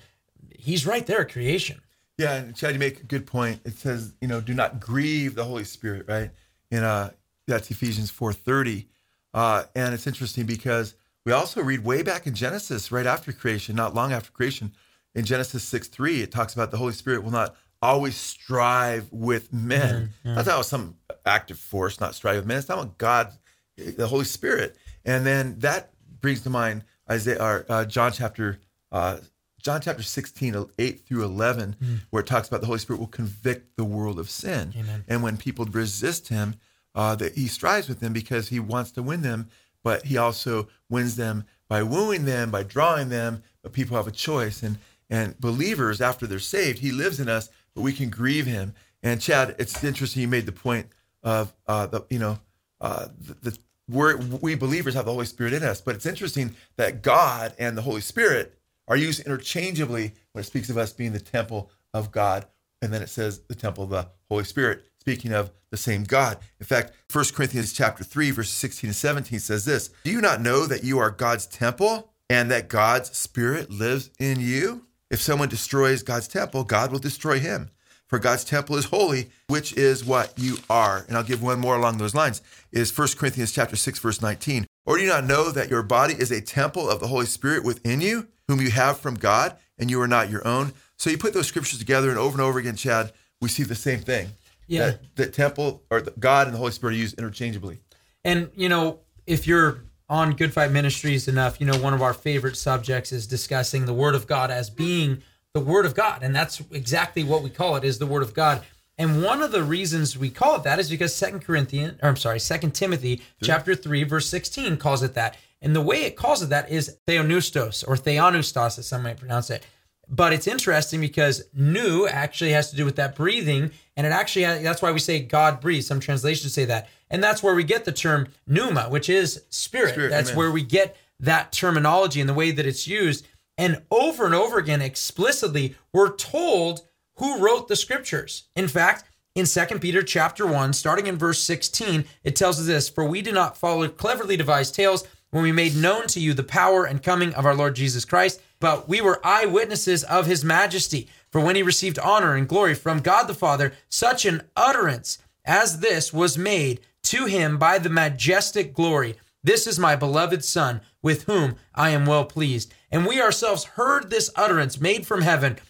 he's 0.60 0.86
right 0.86 1.06
there 1.06 1.22
at 1.22 1.32
creation. 1.32 1.80
Yeah, 2.18 2.34
and 2.34 2.54
Chad, 2.54 2.74
you 2.74 2.78
make 2.78 3.00
a 3.00 3.04
good 3.04 3.26
point. 3.26 3.60
It 3.64 3.74
says, 3.74 4.14
you 4.20 4.28
know, 4.28 4.40
do 4.40 4.54
not 4.54 4.78
grieve 4.78 5.34
the 5.34 5.44
Holy 5.44 5.64
Spirit, 5.64 6.04
right? 6.06 6.30
In 6.70 6.84
uh, 6.84 7.10
that's 7.46 7.70
Ephesians 7.70 8.10
four 8.10 8.32
thirty, 8.32 8.88
uh, 9.32 9.64
and 9.74 9.94
it's 9.94 10.06
interesting 10.06 10.46
because 10.46 10.94
we 11.24 11.32
also 11.32 11.62
read 11.62 11.84
way 11.84 12.02
back 12.02 12.26
in 12.26 12.34
Genesis, 12.34 12.92
right 12.92 13.06
after 13.06 13.32
creation, 13.32 13.74
not 13.74 13.94
long 13.94 14.12
after 14.12 14.30
creation, 14.30 14.72
in 15.14 15.24
Genesis 15.24 15.64
six 15.64 15.88
three, 15.88 16.22
it 16.22 16.30
talks 16.30 16.54
about 16.54 16.70
the 16.70 16.76
Holy 16.76 16.92
Spirit 16.92 17.24
will 17.24 17.32
not 17.32 17.56
always 17.82 18.16
strive 18.16 19.10
with 19.10 19.52
men. 19.52 20.12
Mm-hmm. 20.24 20.34
That's 20.34 20.46
not 20.46 20.66
some 20.66 20.96
active 21.24 21.58
force, 21.58 21.98
not 21.98 22.14
strive 22.14 22.36
with 22.36 22.46
men. 22.46 22.58
It's 22.58 22.68
not 22.68 22.98
God, 22.98 23.32
the 23.76 24.06
Holy 24.06 24.26
Spirit. 24.26 24.76
And 25.04 25.24
then 25.24 25.58
that 25.60 25.90
brings 26.20 26.42
to 26.42 26.50
mind 26.50 26.84
Isaiah, 27.10 27.42
or, 27.42 27.66
uh, 27.68 27.84
John 27.86 28.12
chapter 28.12 28.58
uh, 28.92 29.16
John 29.62 29.80
chapter 29.80 30.02
16, 30.02 30.66
8 30.78 31.06
through 31.06 31.24
11, 31.24 31.76
mm. 31.82 31.98
where 32.10 32.22
it 32.22 32.26
talks 32.26 32.48
about 32.48 32.60
the 32.60 32.66
Holy 32.66 32.78
Spirit 32.78 33.00
will 33.00 33.06
convict 33.06 33.76
the 33.76 33.84
world 33.84 34.18
of 34.18 34.30
sin. 34.30 34.72
Amen. 34.78 35.04
And 35.06 35.22
when 35.22 35.36
people 35.36 35.64
resist 35.66 36.28
him, 36.28 36.54
uh, 36.94 37.14
that 37.16 37.34
he 37.34 37.46
strives 37.46 37.88
with 37.88 38.00
them 38.00 38.12
because 38.12 38.48
he 38.48 38.58
wants 38.58 38.90
to 38.92 39.02
win 39.02 39.22
them, 39.22 39.48
but 39.82 40.06
he 40.06 40.16
also 40.16 40.68
wins 40.88 41.16
them 41.16 41.44
by 41.68 41.82
wooing 41.82 42.24
them, 42.24 42.50
by 42.50 42.62
drawing 42.62 43.08
them. 43.08 43.42
But 43.62 43.72
people 43.72 43.96
have 43.96 44.06
a 44.06 44.12
choice. 44.12 44.62
And 44.62 44.78
and 45.08 45.38
believers, 45.40 46.00
after 46.00 46.26
they're 46.26 46.38
saved, 46.38 46.78
he 46.78 46.92
lives 46.92 47.18
in 47.18 47.28
us, 47.28 47.48
but 47.74 47.82
we 47.82 47.92
can 47.92 48.10
grieve 48.10 48.46
him. 48.46 48.74
And 49.02 49.20
Chad, 49.20 49.56
it's 49.58 49.82
interesting 49.82 50.22
you 50.22 50.28
made 50.28 50.46
the 50.46 50.52
point 50.52 50.86
of 51.22 51.52
uh, 51.66 51.86
the 51.86 52.04
you 52.10 52.18
know 52.18 52.38
uh, 52.80 53.08
the, 53.18 53.50
the 53.50 53.58
we're, 53.88 54.16
we 54.16 54.54
believers 54.54 54.94
have 54.94 55.04
the 55.04 55.12
Holy 55.12 55.26
Spirit 55.26 55.52
in 55.52 55.64
us, 55.64 55.80
but 55.80 55.96
it's 55.96 56.06
interesting 56.06 56.54
that 56.76 57.02
God 57.02 57.54
and 57.58 57.76
the 57.76 57.82
Holy 57.82 58.00
Spirit 58.00 58.56
are 58.90 58.96
used 58.96 59.24
interchangeably 59.24 60.12
when 60.32 60.42
it 60.42 60.46
speaks 60.46 60.68
of 60.68 60.76
us 60.76 60.92
being 60.92 61.12
the 61.12 61.20
temple 61.20 61.70
of 61.94 62.10
God. 62.10 62.46
And 62.82 62.92
then 62.92 63.02
it 63.02 63.08
says 63.08 63.40
the 63.48 63.54
temple 63.54 63.84
of 63.84 63.90
the 63.90 64.08
Holy 64.28 64.44
Spirit, 64.44 64.84
speaking 64.98 65.32
of 65.32 65.52
the 65.70 65.76
same 65.76 66.04
God. 66.04 66.38
In 66.58 66.66
fact, 66.66 66.92
1 67.12 67.24
Corinthians 67.32 67.72
chapter 67.72 68.02
3, 68.02 68.32
verses 68.32 68.52
16 68.54 68.88
and 68.88 68.96
17 68.96 69.38
says 69.38 69.64
this 69.64 69.90
Do 70.04 70.10
you 70.10 70.20
not 70.20 70.40
know 70.40 70.66
that 70.66 70.84
you 70.84 70.98
are 70.98 71.10
God's 71.10 71.46
temple 71.46 72.12
and 72.28 72.50
that 72.50 72.68
God's 72.68 73.16
Spirit 73.16 73.70
lives 73.70 74.10
in 74.18 74.40
you? 74.40 74.86
If 75.10 75.20
someone 75.20 75.48
destroys 75.48 76.02
God's 76.02 76.28
temple, 76.28 76.64
God 76.64 76.92
will 76.92 76.98
destroy 76.98 77.38
him. 77.38 77.70
for 78.06 78.18
God's 78.18 78.42
temple 78.42 78.74
is 78.74 78.86
holy, 78.86 79.30
which 79.46 79.72
is 79.74 80.04
what 80.04 80.36
you 80.36 80.56
are. 80.68 81.04
And 81.06 81.16
I'll 81.16 81.22
give 81.22 81.42
one 81.42 81.60
more 81.60 81.76
along 81.76 81.98
those 81.98 82.14
lines. 82.14 82.42
Is 82.72 82.96
1 82.96 83.08
Corinthians 83.16 83.52
chapter 83.52 83.76
6 83.76 84.00
verse 84.00 84.20
19. 84.20 84.66
Or 84.86 84.96
do 84.96 85.02
you 85.02 85.08
not 85.08 85.24
know 85.24 85.50
that 85.50 85.70
your 85.70 85.82
body 85.82 86.14
is 86.14 86.30
a 86.30 86.40
temple 86.40 86.88
of 86.88 87.00
the 87.00 87.06
Holy 87.06 87.26
Spirit 87.26 87.64
within 87.64 88.00
you, 88.00 88.28
whom 88.48 88.60
you 88.60 88.70
have 88.70 88.98
from 88.98 89.14
God, 89.14 89.56
and 89.78 89.90
you 89.90 90.00
are 90.00 90.08
not 90.08 90.30
your 90.30 90.46
own? 90.46 90.72
So 90.96 91.10
you 91.10 91.18
put 91.18 91.34
those 91.34 91.46
scriptures 91.46 91.78
together 91.78 92.10
and 92.10 92.18
over 92.18 92.32
and 92.32 92.40
over 92.40 92.58
again, 92.58 92.76
Chad, 92.76 93.12
we 93.40 93.48
see 93.48 93.62
the 93.62 93.74
same 93.74 94.00
thing. 94.00 94.28
Yeah. 94.66 94.86
That, 94.90 95.16
that 95.16 95.34
temple 95.34 95.82
or 95.90 96.00
the, 96.00 96.12
God 96.18 96.46
and 96.46 96.54
the 96.54 96.58
Holy 96.58 96.72
Spirit 96.72 96.94
are 96.94 96.98
used 96.98 97.18
interchangeably. 97.18 97.80
And 98.24 98.50
you 98.54 98.68
know, 98.68 99.00
if 99.26 99.46
you're 99.46 99.84
on 100.08 100.34
Good 100.34 100.52
Fight 100.52 100.72
Ministries 100.72 101.28
enough, 101.28 101.60
you 101.60 101.66
know 101.66 101.78
one 101.78 101.94
of 101.94 102.02
our 102.02 102.14
favorite 102.14 102.56
subjects 102.56 103.12
is 103.12 103.26
discussing 103.26 103.86
the 103.86 103.94
Word 103.94 104.14
of 104.14 104.26
God 104.26 104.50
as 104.50 104.70
being 104.70 105.22
the 105.54 105.60
Word 105.60 105.86
of 105.86 105.94
God, 105.94 106.22
and 106.22 106.34
that's 106.34 106.62
exactly 106.70 107.24
what 107.24 107.42
we 107.42 107.50
call 107.50 107.76
it 107.76 107.84
is 107.84 107.98
the 107.98 108.06
Word 108.06 108.22
of 108.22 108.34
God. 108.34 108.62
And 109.00 109.22
one 109.22 109.40
of 109.40 109.50
the 109.50 109.62
reasons 109.62 110.18
we 110.18 110.28
call 110.28 110.56
it 110.56 110.64
that 110.64 110.78
is 110.78 110.90
because 110.90 111.16
Second 111.16 111.40
Corinthians, 111.40 111.98
or 112.02 112.10
I'm 112.10 112.16
sorry, 112.16 112.38
Second 112.38 112.72
Timothy 112.74 113.22
chapter 113.42 113.74
three 113.74 114.02
verse 114.04 114.28
sixteen 114.28 114.76
calls 114.76 115.02
it 115.02 115.14
that. 115.14 115.38
And 115.62 115.74
the 115.74 115.80
way 115.80 116.04
it 116.04 116.16
calls 116.16 116.42
it 116.42 116.50
that 116.50 116.70
is 116.70 116.98
theonustos 117.06 117.82
or 117.88 117.96
theonustos, 117.96 118.78
as 118.78 118.86
some 118.86 119.02
might 119.02 119.16
pronounce 119.16 119.48
it. 119.48 119.66
But 120.06 120.34
it's 120.34 120.46
interesting 120.46 121.00
because 121.00 121.44
nu 121.54 122.06
actually 122.08 122.50
has 122.50 122.68
to 122.70 122.76
do 122.76 122.84
with 122.84 122.96
that 122.96 123.16
breathing, 123.16 123.70
and 123.96 124.06
it 124.06 124.12
actually 124.12 124.42
has, 124.42 124.62
that's 124.62 124.82
why 124.82 124.92
we 124.92 124.98
say 124.98 125.20
God 125.20 125.62
breathes. 125.62 125.86
Some 125.86 126.00
translations 126.00 126.52
say 126.52 126.66
that, 126.66 126.90
and 127.10 127.24
that's 127.24 127.42
where 127.42 127.54
we 127.54 127.64
get 127.64 127.86
the 127.86 127.92
term 127.92 128.28
pneuma, 128.46 128.90
which 128.90 129.08
is 129.08 129.44
spirit. 129.48 129.92
Spirit, 129.92 130.10
that's 130.10 130.30
amen. 130.30 130.38
where 130.38 130.50
we 130.50 130.62
get 130.62 130.94
that 131.20 131.52
terminology 131.52 132.20
and 132.20 132.28
the 132.28 132.34
way 132.34 132.50
that 132.50 132.66
it's 132.66 132.86
used. 132.86 133.26
And 133.56 133.82
over 133.90 134.26
and 134.26 134.34
over 134.34 134.58
again, 134.58 134.82
explicitly, 134.82 135.74
we're 135.92 136.14
told 136.16 136.82
who 137.20 137.38
wrote 137.38 137.68
the 137.68 137.76
scriptures. 137.76 138.44
In 138.56 138.66
fact, 138.66 139.04
in 139.34 139.46
2 139.46 139.78
Peter 139.78 140.02
chapter 140.02 140.46
1, 140.46 140.72
starting 140.72 141.06
in 141.06 141.16
verse 141.16 141.40
16, 141.42 142.04
it 142.24 142.34
tells 142.34 142.58
us 142.58 142.66
this 142.66 142.88
For 142.88 143.04
we 143.04 143.22
do 143.22 143.30
not 143.30 143.56
follow 143.56 143.86
cleverly 143.88 144.36
devised 144.36 144.74
tales 144.74 145.06
when 145.30 145.44
we 145.44 145.52
made 145.52 145.76
known 145.76 146.08
to 146.08 146.18
you 146.18 146.34
the 146.34 146.42
power 146.42 146.84
and 146.84 147.02
coming 147.02 147.32
of 147.34 147.46
our 147.46 147.54
Lord 147.54 147.76
Jesus 147.76 148.04
Christ, 148.04 148.40
but 148.58 148.88
we 148.88 149.00
were 149.00 149.24
eyewitnesses 149.24 150.02
of 150.04 150.26
his 150.26 150.44
majesty. 150.44 151.08
For 151.30 151.40
when 151.40 151.54
he 151.54 151.62
received 151.62 151.98
honor 152.00 152.34
and 152.34 152.48
glory 152.48 152.74
from 152.74 153.00
God 153.00 153.28
the 153.28 153.34
Father, 153.34 153.74
such 153.88 154.24
an 154.24 154.42
utterance 154.56 155.18
as 155.44 155.78
this 155.80 156.12
was 156.12 156.36
made 156.36 156.80
to 157.04 157.26
him 157.26 157.58
by 157.58 157.78
the 157.78 157.90
majestic 157.90 158.74
glory. 158.74 159.14
This 159.44 159.66
is 159.66 159.78
my 159.78 159.94
beloved 159.94 160.44
Son, 160.44 160.80
with 161.02 161.24
whom 161.24 161.56
I 161.74 161.90
am 161.90 162.06
well 162.06 162.24
pleased. 162.24 162.74
And 162.90 163.06
we 163.06 163.20
ourselves 163.20 163.64
heard 163.64 164.10
this 164.10 164.30
utterance 164.36 164.80
made 164.80 165.06
from 165.06 165.22
heaven 165.22 165.58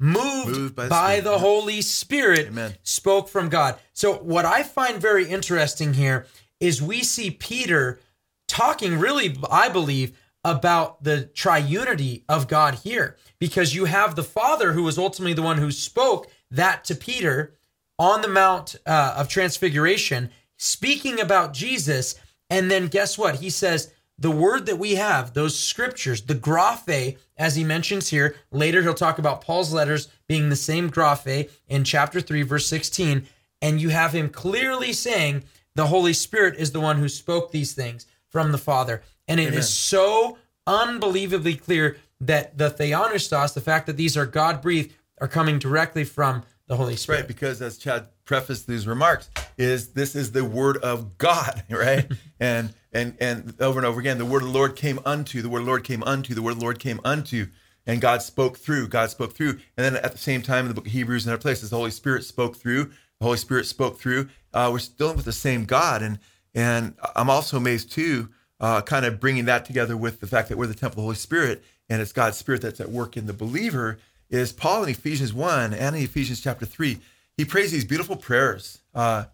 moved, 0.00 0.56
Moved 0.56 0.74
by 0.74 0.88
by, 0.88 1.20
the 1.20 1.38
Holy 1.38 1.80
Spirit 1.82 2.48
Amen. 2.48 2.74
spoke 2.82 3.28
from 3.28 3.48
God. 3.48 3.78
So, 3.92 4.14
what 4.14 4.44
I 4.44 4.62
find 4.62 5.00
very 5.00 5.28
interesting 5.28 5.94
here 5.94 6.26
is 6.58 6.82
we 6.82 7.02
see 7.04 7.30
Peter 7.30 8.00
talking 8.48 8.98
really, 8.98 9.36
I 9.50 9.68
believe, 9.68 10.18
about 10.42 11.04
the 11.04 11.30
triunity 11.34 12.22
of 12.28 12.48
God 12.48 12.76
here, 12.76 13.16
because 13.38 13.74
you 13.74 13.84
have 13.84 14.16
the 14.16 14.24
Father 14.24 14.72
who 14.72 14.82
was 14.82 14.98
ultimately 14.98 15.34
the 15.34 15.42
one 15.42 15.58
who 15.58 15.70
spoke 15.70 16.30
that 16.50 16.82
to 16.84 16.94
Peter 16.94 17.54
on 17.98 18.22
the 18.22 18.28
Mount 18.28 18.76
uh, 18.86 19.14
of 19.18 19.28
Transfiguration, 19.28 20.30
speaking 20.56 21.20
about 21.20 21.52
Jesus. 21.52 22.14
And 22.48 22.70
then 22.70 22.88
guess 22.88 23.16
what? 23.16 23.36
He 23.36 23.50
says, 23.50 23.92
the 24.20 24.30
word 24.30 24.66
that 24.66 24.78
we 24.78 24.96
have, 24.96 25.32
those 25.32 25.58
scriptures, 25.58 26.22
the 26.22 26.34
graphe, 26.34 27.16
as 27.38 27.56
he 27.56 27.64
mentions 27.64 28.10
here, 28.10 28.36
later 28.52 28.82
he'll 28.82 28.94
talk 28.94 29.18
about 29.18 29.40
Paul's 29.40 29.72
letters 29.72 30.08
being 30.28 30.50
the 30.50 30.56
same 30.56 30.90
graphe 30.90 31.48
in 31.68 31.84
chapter 31.84 32.20
3, 32.20 32.42
verse 32.42 32.66
16. 32.66 33.26
And 33.62 33.80
you 33.80 33.88
have 33.88 34.12
him 34.12 34.28
clearly 34.28 34.92
saying 34.92 35.44
the 35.74 35.86
Holy 35.86 36.12
Spirit 36.12 36.56
is 36.56 36.72
the 36.72 36.80
one 36.80 36.98
who 36.98 37.08
spoke 37.08 37.50
these 37.50 37.72
things 37.72 38.06
from 38.28 38.52
the 38.52 38.58
Father. 38.58 39.02
And 39.26 39.40
it 39.40 39.48
is 39.48 39.52
Amen. 39.52 39.62
so 39.62 40.38
unbelievably 40.66 41.56
clear 41.56 41.96
that 42.20 42.58
the 42.58 42.68
theonostos, 42.68 43.54
the 43.54 43.60
fact 43.62 43.86
that 43.86 43.96
these 43.96 44.16
are 44.16 44.26
God 44.26 44.60
breathed, 44.60 44.94
are 45.18 45.28
coming 45.28 45.58
directly 45.58 46.04
from 46.04 46.42
the 46.66 46.76
Holy 46.76 46.96
Spirit. 46.96 47.20
Right, 47.20 47.28
because 47.28 47.62
as 47.62 47.78
Chad 47.78 48.08
prefaced 48.24 48.66
these 48.66 48.86
remarks, 48.86 49.30
is 49.56 49.88
this 49.88 50.14
is 50.14 50.32
the 50.32 50.44
word 50.44 50.76
of 50.78 51.18
God, 51.18 51.64
right? 51.70 52.10
and 52.38 52.74
and 52.92 53.16
and 53.20 53.54
over 53.60 53.78
and 53.78 53.86
over 53.86 54.00
again, 54.00 54.18
the 54.18 54.24
word 54.24 54.42
of 54.42 54.48
the 54.48 54.54
Lord 54.54 54.76
came 54.76 55.00
unto, 55.04 55.42
the 55.42 55.48
word 55.48 55.60
of 55.60 55.64
the 55.66 55.70
Lord 55.70 55.84
came 55.84 56.02
unto, 56.02 56.34
the 56.34 56.42
word 56.42 56.52
of 56.52 56.58
the 56.58 56.64
Lord 56.64 56.78
came 56.78 57.00
unto, 57.04 57.46
and 57.86 58.00
God 58.00 58.22
spoke 58.22 58.58
through, 58.58 58.88
God 58.88 59.10
spoke 59.10 59.34
through. 59.34 59.58
And 59.76 59.84
then 59.84 59.96
at 59.96 60.12
the 60.12 60.18
same 60.18 60.42
time 60.42 60.64
in 60.64 60.68
the 60.68 60.74
book 60.74 60.86
of 60.86 60.92
Hebrews 60.92 61.26
and 61.26 61.32
other 61.32 61.40
places, 61.40 61.70
the 61.70 61.76
Holy 61.76 61.90
Spirit 61.90 62.24
spoke 62.24 62.56
through, 62.56 62.84
the 63.18 63.24
Holy 63.24 63.36
Spirit 63.36 63.66
spoke 63.66 63.98
through. 63.98 64.28
Uh, 64.52 64.70
we're 64.72 64.78
still 64.78 65.14
with 65.14 65.24
the 65.24 65.32
same 65.32 65.64
God. 65.64 66.02
And 66.02 66.18
and 66.54 66.94
I'm 67.14 67.30
also 67.30 67.56
amazed 67.56 67.92
too, 67.92 68.30
uh, 68.58 68.82
kind 68.82 69.06
of 69.06 69.20
bringing 69.20 69.44
that 69.44 69.64
together 69.64 69.96
with 69.96 70.20
the 70.20 70.26
fact 70.26 70.48
that 70.48 70.58
we're 70.58 70.66
the 70.66 70.74
temple 70.74 70.90
of 70.92 70.96
the 70.96 71.02
Holy 71.02 71.16
Spirit 71.16 71.62
and 71.90 72.00
it's 72.00 72.12
God's 72.12 72.38
Spirit 72.38 72.62
that's 72.62 72.80
at 72.80 72.90
work 72.90 73.16
in 73.16 73.26
the 73.26 73.32
believer. 73.32 73.98
Is 74.30 74.52
Paul 74.52 74.84
in 74.84 74.90
Ephesians 74.90 75.34
1 75.34 75.74
and 75.74 75.96
in 75.96 76.02
Ephesians 76.02 76.40
chapter 76.40 76.64
3, 76.64 76.98
he 77.36 77.44
prays 77.44 77.72
these 77.72 77.84
beautiful 77.84 78.16
prayers 78.16 78.78
uh, 78.94 79.24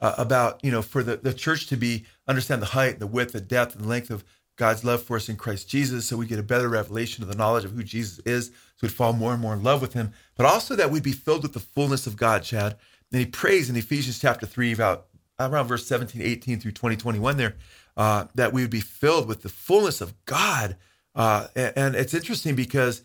uh, 0.00 0.14
about, 0.18 0.62
you 0.64 0.70
know, 0.70 0.82
for 0.82 1.02
the, 1.02 1.16
the 1.16 1.34
church 1.34 1.66
to 1.68 1.76
be, 1.76 2.04
understand 2.26 2.62
the 2.62 2.66
height, 2.66 2.98
the 2.98 3.06
width, 3.06 3.32
the 3.32 3.40
depth, 3.40 3.74
and 3.74 3.84
the 3.84 3.88
length 3.88 4.10
of 4.10 4.24
God's 4.56 4.84
love 4.84 5.02
for 5.02 5.16
us 5.16 5.28
in 5.28 5.36
Christ 5.36 5.68
Jesus, 5.68 6.06
so 6.06 6.16
we 6.16 6.26
get 6.26 6.38
a 6.38 6.42
better 6.42 6.68
revelation 6.68 7.22
of 7.22 7.30
the 7.30 7.36
knowledge 7.36 7.64
of 7.64 7.72
who 7.72 7.82
Jesus 7.82 8.18
is, 8.26 8.48
so 8.48 8.82
we'd 8.82 8.92
fall 8.92 9.14
more 9.14 9.32
and 9.32 9.40
more 9.40 9.54
in 9.54 9.62
love 9.62 9.80
with 9.80 9.94
him, 9.94 10.12
but 10.36 10.44
also 10.44 10.76
that 10.76 10.90
we'd 10.90 11.02
be 11.02 11.12
filled 11.12 11.42
with 11.42 11.54
the 11.54 11.60
fullness 11.60 12.06
of 12.06 12.16
God, 12.16 12.42
Chad. 12.42 12.76
And 13.10 13.20
he 13.20 13.26
prays 13.26 13.70
in 13.70 13.76
Ephesians 13.76 14.18
chapter 14.18 14.46
3 14.46 14.72
about 14.72 15.06
around 15.38 15.66
verse 15.66 15.86
17, 15.86 16.20
18 16.20 16.60
through 16.60 16.72
20, 16.72 16.96
21 16.96 17.36
there, 17.36 17.56
uh, 17.96 18.26
that 18.34 18.52
we 18.52 18.60
would 18.60 18.70
be 18.70 18.80
filled 18.80 19.26
with 19.26 19.42
the 19.42 19.48
fullness 19.48 20.00
of 20.00 20.14
God. 20.26 20.76
Uh, 21.14 21.46
and, 21.56 21.72
and 21.76 21.96
it's 21.96 22.14
interesting 22.14 22.54
because, 22.54 23.02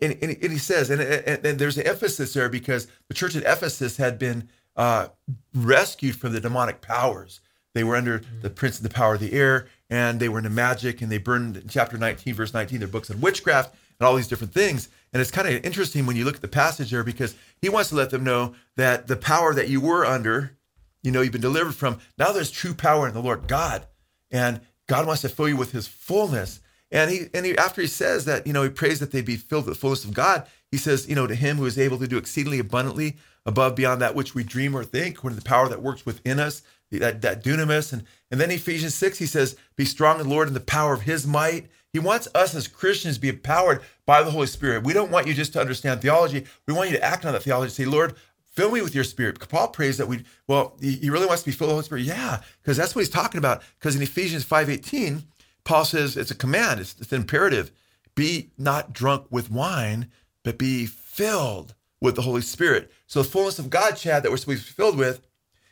and, 0.00 0.16
and, 0.22 0.36
and 0.40 0.52
he 0.52 0.58
says, 0.58 0.90
and, 0.90 1.00
and, 1.00 1.44
and 1.44 1.58
there's 1.58 1.78
an 1.78 1.86
emphasis 1.86 2.32
there 2.34 2.48
because 2.48 2.86
the 3.08 3.14
church 3.14 3.34
at 3.34 3.42
Ephesus 3.42 3.96
had 3.96 4.18
been 4.18 4.48
uh, 4.76 5.08
rescued 5.54 6.16
from 6.16 6.32
the 6.32 6.40
demonic 6.40 6.80
powers. 6.80 7.40
They 7.74 7.84
were 7.84 7.96
under 7.96 8.22
the 8.42 8.50
prince 8.50 8.76
of 8.76 8.82
the 8.82 8.90
power 8.90 9.14
of 9.14 9.20
the 9.20 9.32
air, 9.32 9.66
and 9.88 10.20
they 10.20 10.28
were 10.28 10.38
into 10.38 10.50
magic, 10.50 11.00
and 11.00 11.10
they 11.10 11.18
burned 11.18 11.56
in 11.56 11.68
chapter 11.68 11.96
19, 11.96 12.34
verse 12.34 12.52
19, 12.52 12.78
their 12.80 12.88
books 12.88 13.10
on 13.10 13.20
witchcraft 13.20 13.74
and 13.98 14.06
all 14.06 14.16
these 14.16 14.28
different 14.28 14.52
things. 14.52 14.88
And 15.12 15.20
it's 15.20 15.30
kind 15.30 15.48
of 15.48 15.64
interesting 15.64 16.06
when 16.06 16.16
you 16.16 16.24
look 16.24 16.36
at 16.36 16.42
the 16.42 16.48
passage 16.48 16.90
there 16.90 17.04
because 17.04 17.34
he 17.60 17.68
wants 17.68 17.90
to 17.90 17.94
let 17.94 18.10
them 18.10 18.24
know 18.24 18.54
that 18.76 19.06
the 19.06 19.16
power 19.16 19.54
that 19.54 19.68
you 19.68 19.80
were 19.80 20.04
under, 20.04 20.56
you 21.02 21.10
know, 21.10 21.20
you've 21.20 21.32
been 21.32 21.40
delivered 21.40 21.74
from, 21.74 21.98
now 22.18 22.32
there's 22.32 22.50
true 22.50 22.74
power 22.74 23.06
in 23.06 23.14
the 23.14 23.22
Lord 23.22 23.48
God. 23.48 23.86
And 24.30 24.60
God 24.86 25.06
wants 25.06 25.22
to 25.22 25.28
fill 25.28 25.48
you 25.48 25.56
with 25.56 25.72
his 25.72 25.86
fullness. 25.86 26.60
And 26.90 27.10
he 27.10 27.26
and 27.32 27.46
he 27.46 27.56
after 27.56 27.80
he 27.80 27.86
says 27.86 28.26
that, 28.26 28.46
you 28.46 28.52
know, 28.52 28.62
he 28.62 28.68
prays 28.68 29.00
that 29.00 29.12
they 29.12 29.22
be 29.22 29.36
filled 29.36 29.66
with 29.66 29.74
the 29.74 29.80
fullness 29.80 30.04
of 30.04 30.12
God, 30.12 30.46
he 30.70 30.76
says, 30.76 31.08
you 31.08 31.14
know, 31.14 31.26
to 31.26 31.34
him 31.34 31.56
who 31.56 31.64
is 31.64 31.78
able 31.78 31.98
to 31.98 32.08
do 32.08 32.18
exceedingly 32.18 32.58
abundantly 32.58 33.16
above 33.44 33.74
beyond 33.74 34.00
that 34.00 34.14
which 34.14 34.34
we 34.34 34.44
dream 34.44 34.76
or 34.76 34.84
think, 34.84 35.16
according 35.16 35.38
to 35.38 35.42
the 35.42 35.48
power 35.48 35.68
that 35.68 35.82
works 35.82 36.06
within 36.06 36.38
us, 36.38 36.62
that, 36.90 37.22
that 37.22 37.42
dunamis. 37.42 37.92
And 37.92 38.04
and 38.30 38.40
then 38.40 38.50
Ephesians 38.50 38.94
6, 38.94 39.18
he 39.18 39.26
says, 39.26 39.56
Be 39.76 39.84
strong 39.84 40.18
in 40.18 40.26
the 40.26 40.34
Lord 40.34 40.48
in 40.48 40.54
the 40.54 40.60
power 40.60 40.94
of 40.94 41.02
his 41.02 41.26
might. 41.26 41.68
He 41.92 41.98
wants 41.98 42.28
us 42.34 42.54
as 42.54 42.66
Christians 42.66 43.16
to 43.16 43.20
be 43.20 43.28
empowered 43.28 43.82
by 44.06 44.22
the 44.22 44.30
Holy 44.30 44.46
Spirit. 44.46 44.84
We 44.84 44.94
don't 44.94 45.10
want 45.10 45.26
you 45.26 45.34
just 45.34 45.52
to 45.52 45.60
understand 45.60 46.00
theology. 46.00 46.46
We 46.66 46.72
want 46.72 46.90
you 46.90 46.96
to 46.96 47.04
act 47.04 47.26
on 47.26 47.34
that 47.34 47.42
theology. 47.42 47.70
Say, 47.70 47.84
Lord, 47.84 48.14
fill 48.52 48.70
me 48.70 48.80
with 48.80 48.94
your 48.94 49.04
spirit. 49.04 49.38
Paul 49.50 49.68
prays 49.68 49.98
that 49.98 50.08
we, 50.08 50.24
well, 50.46 50.78
he 50.80 51.10
really 51.10 51.26
wants 51.26 51.42
to 51.42 51.50
be 51.50 51.52
filled 51.52 51.68
with 51.68 51.86
the 51.88 51.94
Holy 51.94 52.04
Spirit. 52.04 52.04
Yeah, 52.04 52.40
because 52.62 52.78
that's 52.78 52.94
what 52.94 53.02
he's 53.02 53.10
talking 53.10 53.38
about. 53.38 53.62
Because 53.78 53.94
in 53.94 54.02
Ephesians 54.02 54.46
5.18, 54.46 55.24
Paul 55.64 55.84
says 55.84 56.16
it's 56.16 56.30
a 56.30 56.34
command, 56.34 56.80
it's, 56.80 56.96
it's 56.98 57.12
an 57.12 57.20
imperative. 57.20 57.70
Be 58.14 58.50
not 58.56 58.94
drunk 58.94 59.26
with 59.30 59.50
wine, 59.50 60.10
but 60.42 60.56
be 60.56 60.86
filled 60.86 61.74
with 62.02 62.16
the 62.16 62.22
Holy 62.22 62.42
Spirit. 62.42 62.90
So 63.06 63.22
the 63.22 63.28
fullness 63.28 63.58
of 63.58 63.70
God, 63.70 63.92
Chad, 63.92 64.22
that 64.22 64.30
we're 64.30 64.36
supposed 64.36 64.66
to 64.66 64.72
be 64.72 64.74
filled 64.74 64.98
with 64.98 65.26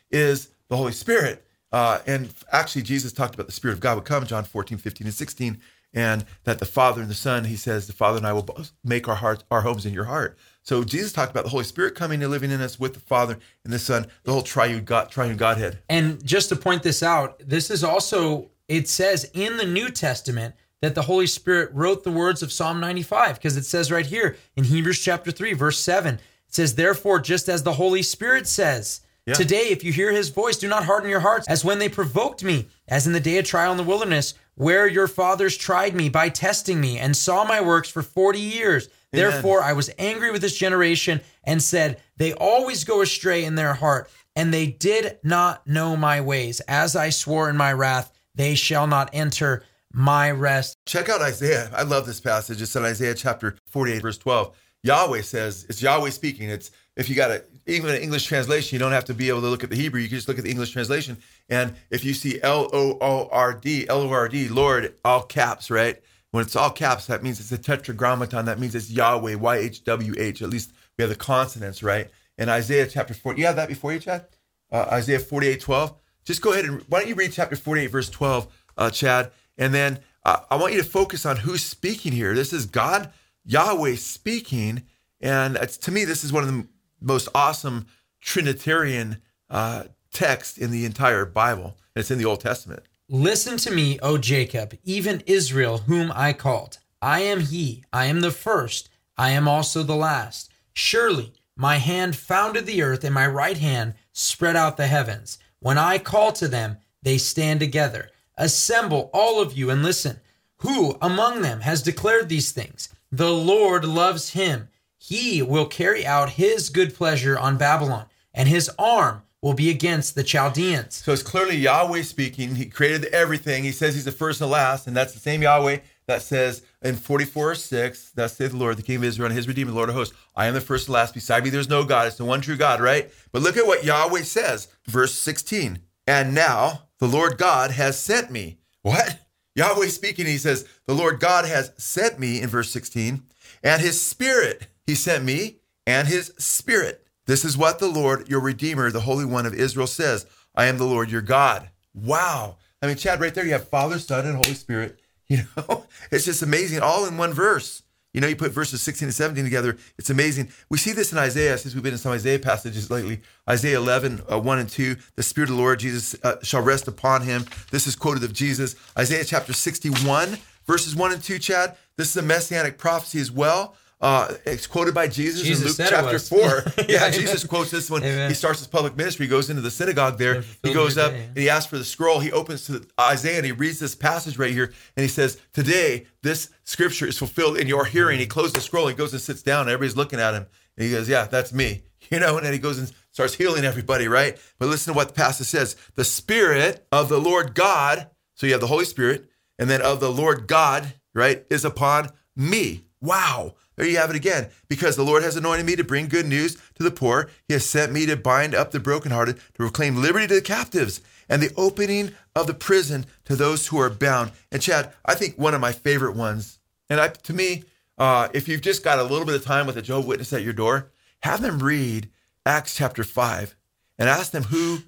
is 0.09 0.49
the 0.69 0.77
Holy 0.77 0.93
Spirit. 0.93 1.45
Uh, 1.71 1.99
and 2.07 2.33
actually, 2.51 2.81
Jesus 2.81 3.11
talked 3.11 3.35
about 3.35 3.45
the 3.45 3.51
Spirit 3.51 3.73
of 3.73 3.79
God 3.81 3.95
would 3.95 4.05
come, 4.05 4.25
John 4.25 4.45
14, 4.45 4.77
15, 4.77 5.07
and 5.07 5.13
16, 5.13 5.59
and 5.93 6.25
that 6.45 6.59
the 6.59 6.65
Father 6.65 7.01
and 7.01 7.09
the 7.09 7.15
Son, 7.15 7.43
he 7.43 7.57
says, 7.57 7.85
the 7.85 7.93
Father 7.93 8.17
and 8.17 8.25
I 8.25 8.33
will 8.33 8.47
make 8.83 9.07
our 9.09 9.15
hearts, 9.15 9.43
our 9.51 9.61
homes 9.61 9.85
in 9.85 9.93
your 9.93 10.05
heart. 10.05 10.37
So 10.63 10.83
Jesus 10.83 11.11
talked 11.11 11.31
about 11.31 11.43
the 11.43 11.49
Holy 11.49 11.63
Spirit 11.65 11.95
coming 11.95 12.21
and 12.21 12.31
living 12.31 12.51
in 12.51 12.61
us 12.61 12.79
with 12.79 12.93
the 12.93 12.99
Father 13.01 13.37
and 13.65 13.73
the 13.73 13.79
Son, 13.79 14.07
the 14.23 14.31
whole 14.31 14.41
triune 14.41 14.85
God, 14.85 15.11
triune 15.11 15.37
Godhead. 15.37 15.79
And 15.89 16.25
just 16.25 16.49
to 16.49 16.55
point 16.55 16.83
this 16.83 17.03
out, 17.03 17.41
this 17.45 17.69
is 17.69 17.83
also 17.83 18.51
it 18.67 18.87
says 18.87 19.29
in 19.33 19.57
the 19.57 19.65
New 19.65 19.89
Testament 19.89 20.55
that 20.81 20.95
the 20.95 21.03
Holy 21.03 21.27
Spirit 21.27 21.69
wrote 21.73 22.03
the 22.03 22.11
words 22.11 22.41
of 22.41 22.51
Psalm 22.51 22.79
95 22.79 23.35
because 23.35 23.55
it 23.57 23.65
says 23.65 23.91
right 23.91 24.05
here 24.05 24.35
in 24.55 24.63
Hebrews 24.65 24.99
chapter 24.99 25.31
3 25.31 25.53
verse 25.53 25.79
7 25.79 26.15
it 26.15 26.21
says 26.47 26.75
therefore 26.75 27.19
just 27.19 27.47
as 27.47 27.63
the 27.63 27.73
Holy 27.73 28.01
Spirit 28.01 28.47
says 28.47 29.01
Yeah. 29.25 29.35
today 29.35 29.67
if 29.69 29.83
you 29.83 29.91
hear 29.93 30.11
his 30.11 30.29
voice 30.29 30.57
do 30.57 30.67
not 30.67 30.85
harden 30.85 31.09
your 31.09 31.19
hearts 31.19 31.47
as 31.47 31.63
when 31.63 31.79
they 31.79 31.89
provoked 31.89 32.43
me 32.43 32.67
as 32.87 33.05
in 33.07 33.13
the 33.13 33.19
day 33.19 33.37
of 33.37 33.45
trial 33.45 33.71
in 33.71 33.77
the 33.77 33.83
wilderness 33.83 34.33
where 34.55 34.87
your 34.87 35.07
fathers 35.07 35.55
tried 35.55 35.95
me 35.95 36.09
by 36.09 36.29
testing 36.29 36.81
me 36.81 36.97
and 36.97 37.15
saw 37.15 37.43
my 37.43 37.61
works 37.61 37.89
for 37.89 38.01
40 38.03 38.39
years. 38.39 38.89
Therefore 39.11 39.63
I 39.63 39.73
was 39.73 39.89
angry 39.97 40.31
with 40.31 40.41
this 40.41 40.57
generation 40.57 41.21
and 41.43 41.61
said 41.63 41.99
they 42.17 42.33
always 42.33 42.83
go 42.83 43.01
astray 43.01 43.43
in 43.43 43.55
their 43.55 43.73
heart 43.75 44.09
and 44.35 44.53
they 44.53 44.67
did 44.67 45.19
not 45.23 45.65
know 45.67 45.95
my 45.97 46.21
ways. 46.21 46.59
As 46.61 46.95
I 46.95 47.09
swore 47.09 47.49
in 47.49 47.57
my 47.57 47.71
wrath 47.73 48.11
they 48.35 48.55
shall 48.55 48.87
not 48.87 49.09
enter 49.13 49.63
my 49.93 50.31
rest 50.31 50.77
Check 50.85 51.09
out 51.09 51.21
Isaiah. 51.21 51.69
I 51.73 51.83
love 51.83 52.05
this 52.05 52.19
passage. 52.19 52.61
It's 52.61 52.75
in 52.75 52.83
Isaiah 52.83 53.15
chapter 53.15 53.55
48, 53.67 54.01
verse 54.01 54.17
12. 54.17 54.55
Yahweh 54.83 55.21
says, 55.21 55.65
it's 55.69 55.81
Yahweh 55.81 56.09
speaking. 56.09 56.49
It's 56.49 56.71
if 56.95 57.07
you 57.07 57.15
got 57.15 57.31
a 57.31 57.43
even 57.67 57.89
an 57.89 58.01
English 58.01 58.25
translation, 58.25 58.75
you 58.75 58.79
don't 58.79 58.91
have 58.91 59.05
to 59.05 59.13
be 59.13 59.29
able 59.29 59.41
to 59.41 59.47
look 59.47 59.63
at 59.63 59.69
the 59.69 59.75
Hebrew. 59.75 60.01
You 60.01 60.07
can 60.07 60.17
just 60.17 60.27
look 60.27 60.37
at 60.37 60.43
the 60.43 60.49
English 60.49 60.71
translation. 60.71 61.17
And 61.49 61.75
if 61.89 62.03
you 62.03 62.13
see 62.13 62.41
L 62.41 62.69
O 62.73 62.97
O 62.99 63.29
R 63.31 63.53
D, 63.53 63.87
L 63.87 64.01
O 64.01 64.09
R 64.09 64.27
D, 64.27 64.47
Lord, 64.47 64.93
all 65.05 65.23
caps, 65.23 65.69
right? 65.69 66.01
When 66.31 66.43
it's 66.43 66.55
all 66.55 66.71
caps, 66.71 67.07
that 67.07 67.23
means 67.23 67.39
it's 67.39 67.51
a 67.51 67.57
tetragrammaton. 67.57 68.45
That 68.45 68.59
means 68.59 68.73
it's 68.75 68.89
Yahweh, 68.89 69.35
Y 69.35 69.57
H 69.57 69.83
W 69.83 70.13
H. 70.17 70.41
At 70.41 70.49
least 70.49 70.73
we 70.97 71.03
have 71.03 71.09
the 71.09 71.15
consonants, 71.15 71.83
right? 71.83 72.09
In 72.37 72.49
Isaiah 72.49 72.87
chapter 72.87 73.13
4. 73.13 73.35
You 73.35 73.45
have 73.45 73.57
that 73.57 73.69
before 73.69 73.93
you, 73.93 73.99
Chad? 73.99 74.25
Uh, 74.71 74.87
Isaiah 74.91 75.19
48, 75.19 75.61
12. 75.61 75.95
Just 76.23 76.41
go 76.41 76.53
ahead 76.53 76.65
and 76.65 76.81
why 76.87 76.99
don't 76.99 77.09
you 77.09 77.15
read 77.15 77.31
chapter 77.31 77.55
48, 77.55 77.87
verse 77.87 78.09
12, 78.09 78.47
uh, 78.77 78.89
Chad? 78.89 79.31
And 79.61 79.75
then 79.75 79.99
uh, 80.25 80.39
I 80.49 80.55
want 80.55 80.73
you 80.73 80.81
to 80.81 80.87
focus 80.87 81.23
on 81.23 81.37
who's 81.37 81.63
speaking 81.63 82.13
here. 82.13 82.33
This 82.33 82.51
is 82.51 82.65
God, 82.65 83.13
Yahweh 83.45 83.95
speaking. 83.95 84.81
And 85.21 85.55
to 85.55 85.91
me, 85.91 86.03
this 86.03 86.23
is 86.23 86.33
one 86.33 86.41
of 86.41 86.49
the 86.51 86.67
most 86.99 87.29
awesome 87.35 87.85
Trinitarian 88.21 89.21
uh, 89.51 89.83
texts 90.11 90.57
in 90.57 90.71
the 90.71 90.83
entire 90.83 91.25
Bible. 91.25 91.77
It's 91.95 92.09
in 92.09 92.17
the 92.17 92.25
Old 92.25 92.39
Testament. 92.39 92.81
Listen 93.07 93.57
to 93.57 93.71
me, 93.71 93.99
O 94.01 94.17
Jacob, 94.17 94.73
even 94.83 95.21
Israel, 95.27 95.79
whom 95.79 96.11
I 96.15 96.33
called. 96.33 96.79
I 96.99 97.19
am 97.21 97.41
he, 97.41 97.83
I 97.93 98.05
am 98.05 98.21
the 98.21 98.31
first, 98.31 98.89
I 99.15 99.29
am 99.31 99.47
also 99.47 99.83
the 99.83 99.95
last. 99.95 100.49
Surely 100.73 101.33
my 101.55 101.77
hand 101.77 102.15
founded 102.15 102.65
the 102.65 102.81
earth, 102.81 103.03
and 103.03 103.13
my 103.13 103.27
right 103.27 103.57
hand 103.57 103.93
spread 104.11 104.55
out 104.55 104.77
the 104.77 104.87
heavens. 104.87 105.37
When 105.59 105.77
I 105.77 105.99
call 105.99 106.31
to 106.33 106.47
them, 106.47 106.77
they 107.03 107.17
stand 107.17 107.59
together. 107.59 108.10
Assemble, 108.41 109.11
all 109.13 109.39
of 109.39 109.53
you, 109.53 109.69
and 109.69 109.83
listen. 109.83 110.19
Who 110.57 110.97
among 110.99 111.43
them 111.43 111.61
has 111.61 111.83
declared 111.83 112.27
these 112.27 112.51
things? 112.51 112.89
The 113.11 113.31
Lord 113.31 113.85
loves 113.85 114.31
him. 114.31 114.69
He 114.97 115.43
will 115.43 115.67
carry 115.67 116.05
out 116.05 116.31
his 116.31 116.69
good 116.69 116.95
pleasure 116.95 117.37
on 117.37 117.57
Babylon, 117.57 118.07
and 118.33 118.49
his 118.49 118.69
arm 118.79 119.21
will 119.43 119.53
be 119.53 119.69
against 119.69 120.15
the 120.15 120.23
Chaldeans. 120.23 120.95
So 120.95 121.13
it's 121.13 121.21
clearly 121.21 121.55
Yahweh 121.55 122.01
speaking. 122.01 122.55
He 122.55 122.65
created 122.65 123.05
everything. 123.13 123.63
He 123.63 123.71
says 123.71 123.93
he's 123.93 124.05
the 124.05 124.11
first 124.11 124.41
and 124.41 124.49
the 124.49 124.53
last, 124.53 124.87
and 124.87 124.97
that's 124.97 125.13
the 125.13 125.19
same 125.19 125.43
Yahweh 125.43 125.77
that 126.07 126.23
says 126.23 126.63
in 126.81 126.95
44 126.95 127.53
6, 127.53 128.11
thus 128.15 128.35
saith 128.35 128.51
the 128.51 128.57
Lord, 128.57 128.77
the 128.77 128.83
King 128.83 128.97
of 128.97 129.03
Israel, 129.03 129.27
and 129.27 129.35
his 129.35 129.47
Redeemer, 129.47 129.69
the 129.69 129.77
Lord 129.77 129.89
of 129.89 129.95
hosts, 129.95 130.15
I 130.35 130.47
am 130.47 130.55
the 130.55 130.61
first 130.61 130.87
and 130.87 130.93
last. 130.93 131.13
Beside 131.13 131.43
me, 131.43 131.51
there's 131.51 131.69
no 131.69 131.83
God. 131.83 132.07
It's 132.07 132.17
the 132.17 132.25
one 132.25 132.41
true 132.41 132.57
God, 132.57 132.81
right? 132.81 133.11
But 133.31 133.43
look 133.43 133.57
at 133.57 133.67
what 133.67 133.83
Yahweh 133.83 134.23
says, 134.23 134.67
verse 134.87 135.13
16. 135.13 135.79
And 136.07 136.33
now 136.33 136.87
the 137.01 137.07
Lord 137.07 137.37
God 137.39 137.71
has 137.71 137.99
sent 137.99 138.29
me. 138.29 138.59
What? 138.83 139.19
Yahweh 139.55 139.87
speaking, 139.87 140.27
he 140.27 140.37
says, 140.37 140.67
The 140.85 140.93
Lord 140.93 141.19
God 141.19 141.45
has 141.45 141.73
sent 141.75 142.19
me 142.19 142.39
in 142.39 142.47
verse 142.47 142.69
16, 142.69 143.23
and 143.63 143.81
his 143.81 143.99
spirit, 143.99 144.67
he 144.85 144.93
sent 144.93 145.25
me, 145.25 145.57
and 145.85 146.07
his 146.07 146.31
spirit. 146.37 147.05
This 147.25 147.43
is 147.43 147.57
what 147.57 147.79
the 147.79 147.87
Lord, 147.87 148.29
your 148.29 148.39
Redeemer, 148.39 148.91
the 148.91 149.01
Holy 149.01 149.25
One 149.25 149.47
of 149.47 149.53
Israel 149.53 149.87
says 149.87 150.27
I 150.55 150.65
am 150.65 150.77
the 150.77 150.85
Lord 150.85 151.09
your 151.09 151.21
God. 151.21 151.69
Wow. 151.93 152.57
I 152.83 152.87
mean, 152.87 152.97
Chad, 152.97 153.19
right 153.19 153.33
there, 153.33 153.45
you 153.45 153.53
have 153.53 153.67
Father, 153.67 153.97
Son, 153.97 154.25
and 154.25 154.35
Holy 154.35 154.53
Spirit. 154.53 154.99
You 155.31 155.43
know, 155.55 155.85
it's 156.11 156.25
just 156.25 156.43
amazing, 156.43 156.81
all 156.81 157.05
in 157.05 157.15
one 157.15 157.31
verse. 157.31 157.83
You 158.13 158.19
know, 158.19 158.27
you 158.27 158.35
put 158.35 158.51
verses 158.51 158.81
16 158.81 159.07
and 159.07 159.15
17 159.15 159.43
together, 159.43 159.77
it's 159.97 160.09
amazing. 160.09 160.49
We 160.69 160.77
see 160.77 160.91
this 160.91 161.11
in 161.13 161.17
Isaiah, 161.17 161.57
since 161.57 161.73
we've 161.73 161.83
been 161.83 161.93
in 161.93 161.99
some 161.99 162.11
Isaiah 162.11 162.39
passages 162.39 162.91
lately. 162.91 163.21
Isaiah 163.49 163.77
11, 163.77 164.21
uh, 164.31 164.39
1 164.39 164.59
and 164.59 164.69
2, 164.69 164.95
the 165.15 165.23
Spirit 165.23 165.49
of 165.49 165.55
the 165.55 165.61
Lord 165.61 165.79
Jesus 165.79 166.15
uh, 166.23 166.35
shall 166.43 166.61
rest 166.61 166.87
upon 166.87 167.21
him. 167.21 167.45
This 167.71 167.87
is 167.87 167.95
quoted 167.95 168.23
of 168.23 168.33
Jesus. 168.33 168.75
Isaiah 168.97 169.23
chapter 169.23 169.53
61, 169.53 170.37
verses 170.67 170.95
1 170.95 171.13
and 171.13 171.23
2, 171.23 171.39
Chad. 171.39 171.77
This 171.95 172.09
is 172.09 172.17
a 172.17 172.21
messianic 172.21 172.77
prophecy 172.77 173.19
as 173.21 173.31
well. 173.31 173.75
Uh, 174.01 174.33
it's 174.45 174.65
quoted 174.65 174.95
by 174.95 175.07
Jesus, 175.07 175.43
Jesus 175.43 175.77
in 175.77 175.85
Luke 175.85 175.91
chapter 175.93 176.17
4. 176.17 176.63
Yeah. 176.89 177.11
Jesus 177.11 177.43
quotes 177.43 177.69
this 177.69 177.89
when 177.89 178.03
Amen. 178.03 178.29
he 178.29 178.33
starts 178.33 178.59
his 178.59 178.67
public 178.67 178.97
ministry. 178.97 179.27
He 179.27 179.29
goes 179.29 179.49
into 179.49 179.61
the 179.61 179.69
synagogue 179.69 180.17
there. 180.17 180.43
He 180.63 180.73
goes 180.73 180.97
up 180.97 181.11
day, 181.11 181.19
yeah. 181.19 181.25
and 181.25 181.37
he 181.37 181.49
asks 181.49 181.69
for 181.69 181.77
the 181.77 181.85
scroll. 181.85 182.19
He 182.19 182.31
opens 182.31 182.65
to 182.65 182.83
Isaiah 182.99 183.37
and 183.37 183.45
he 183.45 183.51
reads 183.51 183.79
this 183.79 183.93
passage 183.93 184.37
right 184.39 184.51
here. 184.51 184.73
And 184.97 185.03
he 185.03 185.07
says, 185.07 185.39
Today, 185.53 186.07
this 186.23 186.49
scripture 186.63 187.05
is 187.05 187.17
fulfilled 187.17 187.57
in 187.57 187.67
your 187.67 187.85
hearing. 187.85 188.19
He 188.19 188.25
closes 188.25 188.53
the 188.53 188.61
scroll. 188.61 188.87
He 188.87 188.95
goes 188.95 189.13
and 189.13 189.21
sits 189.21 189.43
down. 189.43 189.61
And 189.61 189.69
everybody's 189.69 189.95
looking 189.95 190.19
at 190.19 190.33
him. 190.33 190.47
And 190.77 190.85
he 190.85 190.91
goes, 190.91 191.07
Yeah, 191.07 191.25
that's 191.25 191.53
me. 191.53 191.83
You 192.09 192.19
know, 192.19 192.35
and 192.35 192.45
then 192.45 192.51
he 192.51 192.59
goes 192.59 192.77
and 192.77 192.91
starts 193.11 193.35
healing 193.35 193.63
everybody, 193.63 194.07
right? 194.07 194.37
But 194.59 194.67
listen 194.67 194.91
to 194.91 194.97
what 194.97 195.09
the 195.09 195.13
passage 195.13 195.47
says 195.47 195.77
The 195.95 196.03
Spirit 196.03 196.85
of 196.91 197.07
the 197.07 197.19
Lord 197.19 197.53
God, 197.53 198.09
so 198.33 198.47
you 198.47 198.53
have 198.53 198.59
the 198.59 198.67
Holy 198.67 198.83
Spirit, 198.85 199.29
and 199.59 199.69
then 199.69 199.81
of 199.81 199.99
the 199.99 200.11
Lord 200.11 200.47
God, 200.47 200.95
right, 201.13 201.45
is 201.49 201.63
upon 201.63 202.09
me. 202.35 202.85
Wow. 202.99 203.55
There 203.81 203.89
you 203.89 203.97
have 203.97 204.11
it 204.11 204.15
again. 204.15 204.49
Because 204.67 204.95
the 204.95 205.03
Lord 205.03 205.23
has 205.23 205.35
anointed 205.35 205.65
me 205.65 205.75
to 205.75 205.83
bring 205.83 206.07
good 206.07 206.27
news 206.27 206.55
to 206.75 206.83
the 206.83 206.91
poor. 206.91 207.31
He 207.47 207.55
has 207.55 207.65
sent 207.65 207.91
me 207.91 208.05
to 208.05 208.15
bind 208.15 208.53
up 208.53 208.69
the 208.69 208.79
brokenhearted, 208.79 209.37
to 209.37 209.53
proclaim 209.53 209.95
liberty 209.95 210.27
to 210.27 210.35
the 210.35 210.41
captives, 210.41 211.01
and 211.27 211.41
the 211.41 211.51
opening 211.57 212.11
of 212.35 212.45
the 212.45 212.53
prison 212.53 213.07
to 213.25 213.35
those 213.35 213.65
who 213.65 213.79
are 213.79 213.89
bound. 213.89 214.33
And 214.51 214.61
Chad, 214.61 214.93
I 215.03 215.15
think 215.15 215.35
one 215.35 215.55
of 215.55 215.61
my 215.61 215.71
favorite 215.71 216.15
ones, 216.15 216.59
and 216.91 217.01
I, 217.01 217.07
to 217.07 217.33
me, 217.33 217.63
uh, 217.97 218.27
if 218.35 218.47
you've 218.47 218.61
just 218.61 218.83
got 218.83 218.99
a 218.99 219.03
little 219.03 219.25
bit 219.25 219.33
of 219.33 219.43
time 219.43 219.65
with 219.65 219.77
a 219.77 219.81
Jehovah 219.81 220.09
Witness 220.09 220.31
at 220.31 220.43
your 220.43 220.53
door, 220.53 220.91
have 221.23 221.41
them 221.41 221.57
read 221.57 222.07
Acts 222.45 222.75
chapter 222.75 223.03
5 223.03 223.55
and 223.97 224.07
ask 224.07 224.31
them 224.31 224.43
who 224.43 224.83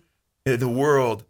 in 0.46 0.60
the 0.60 0.70
world 0.70 1.24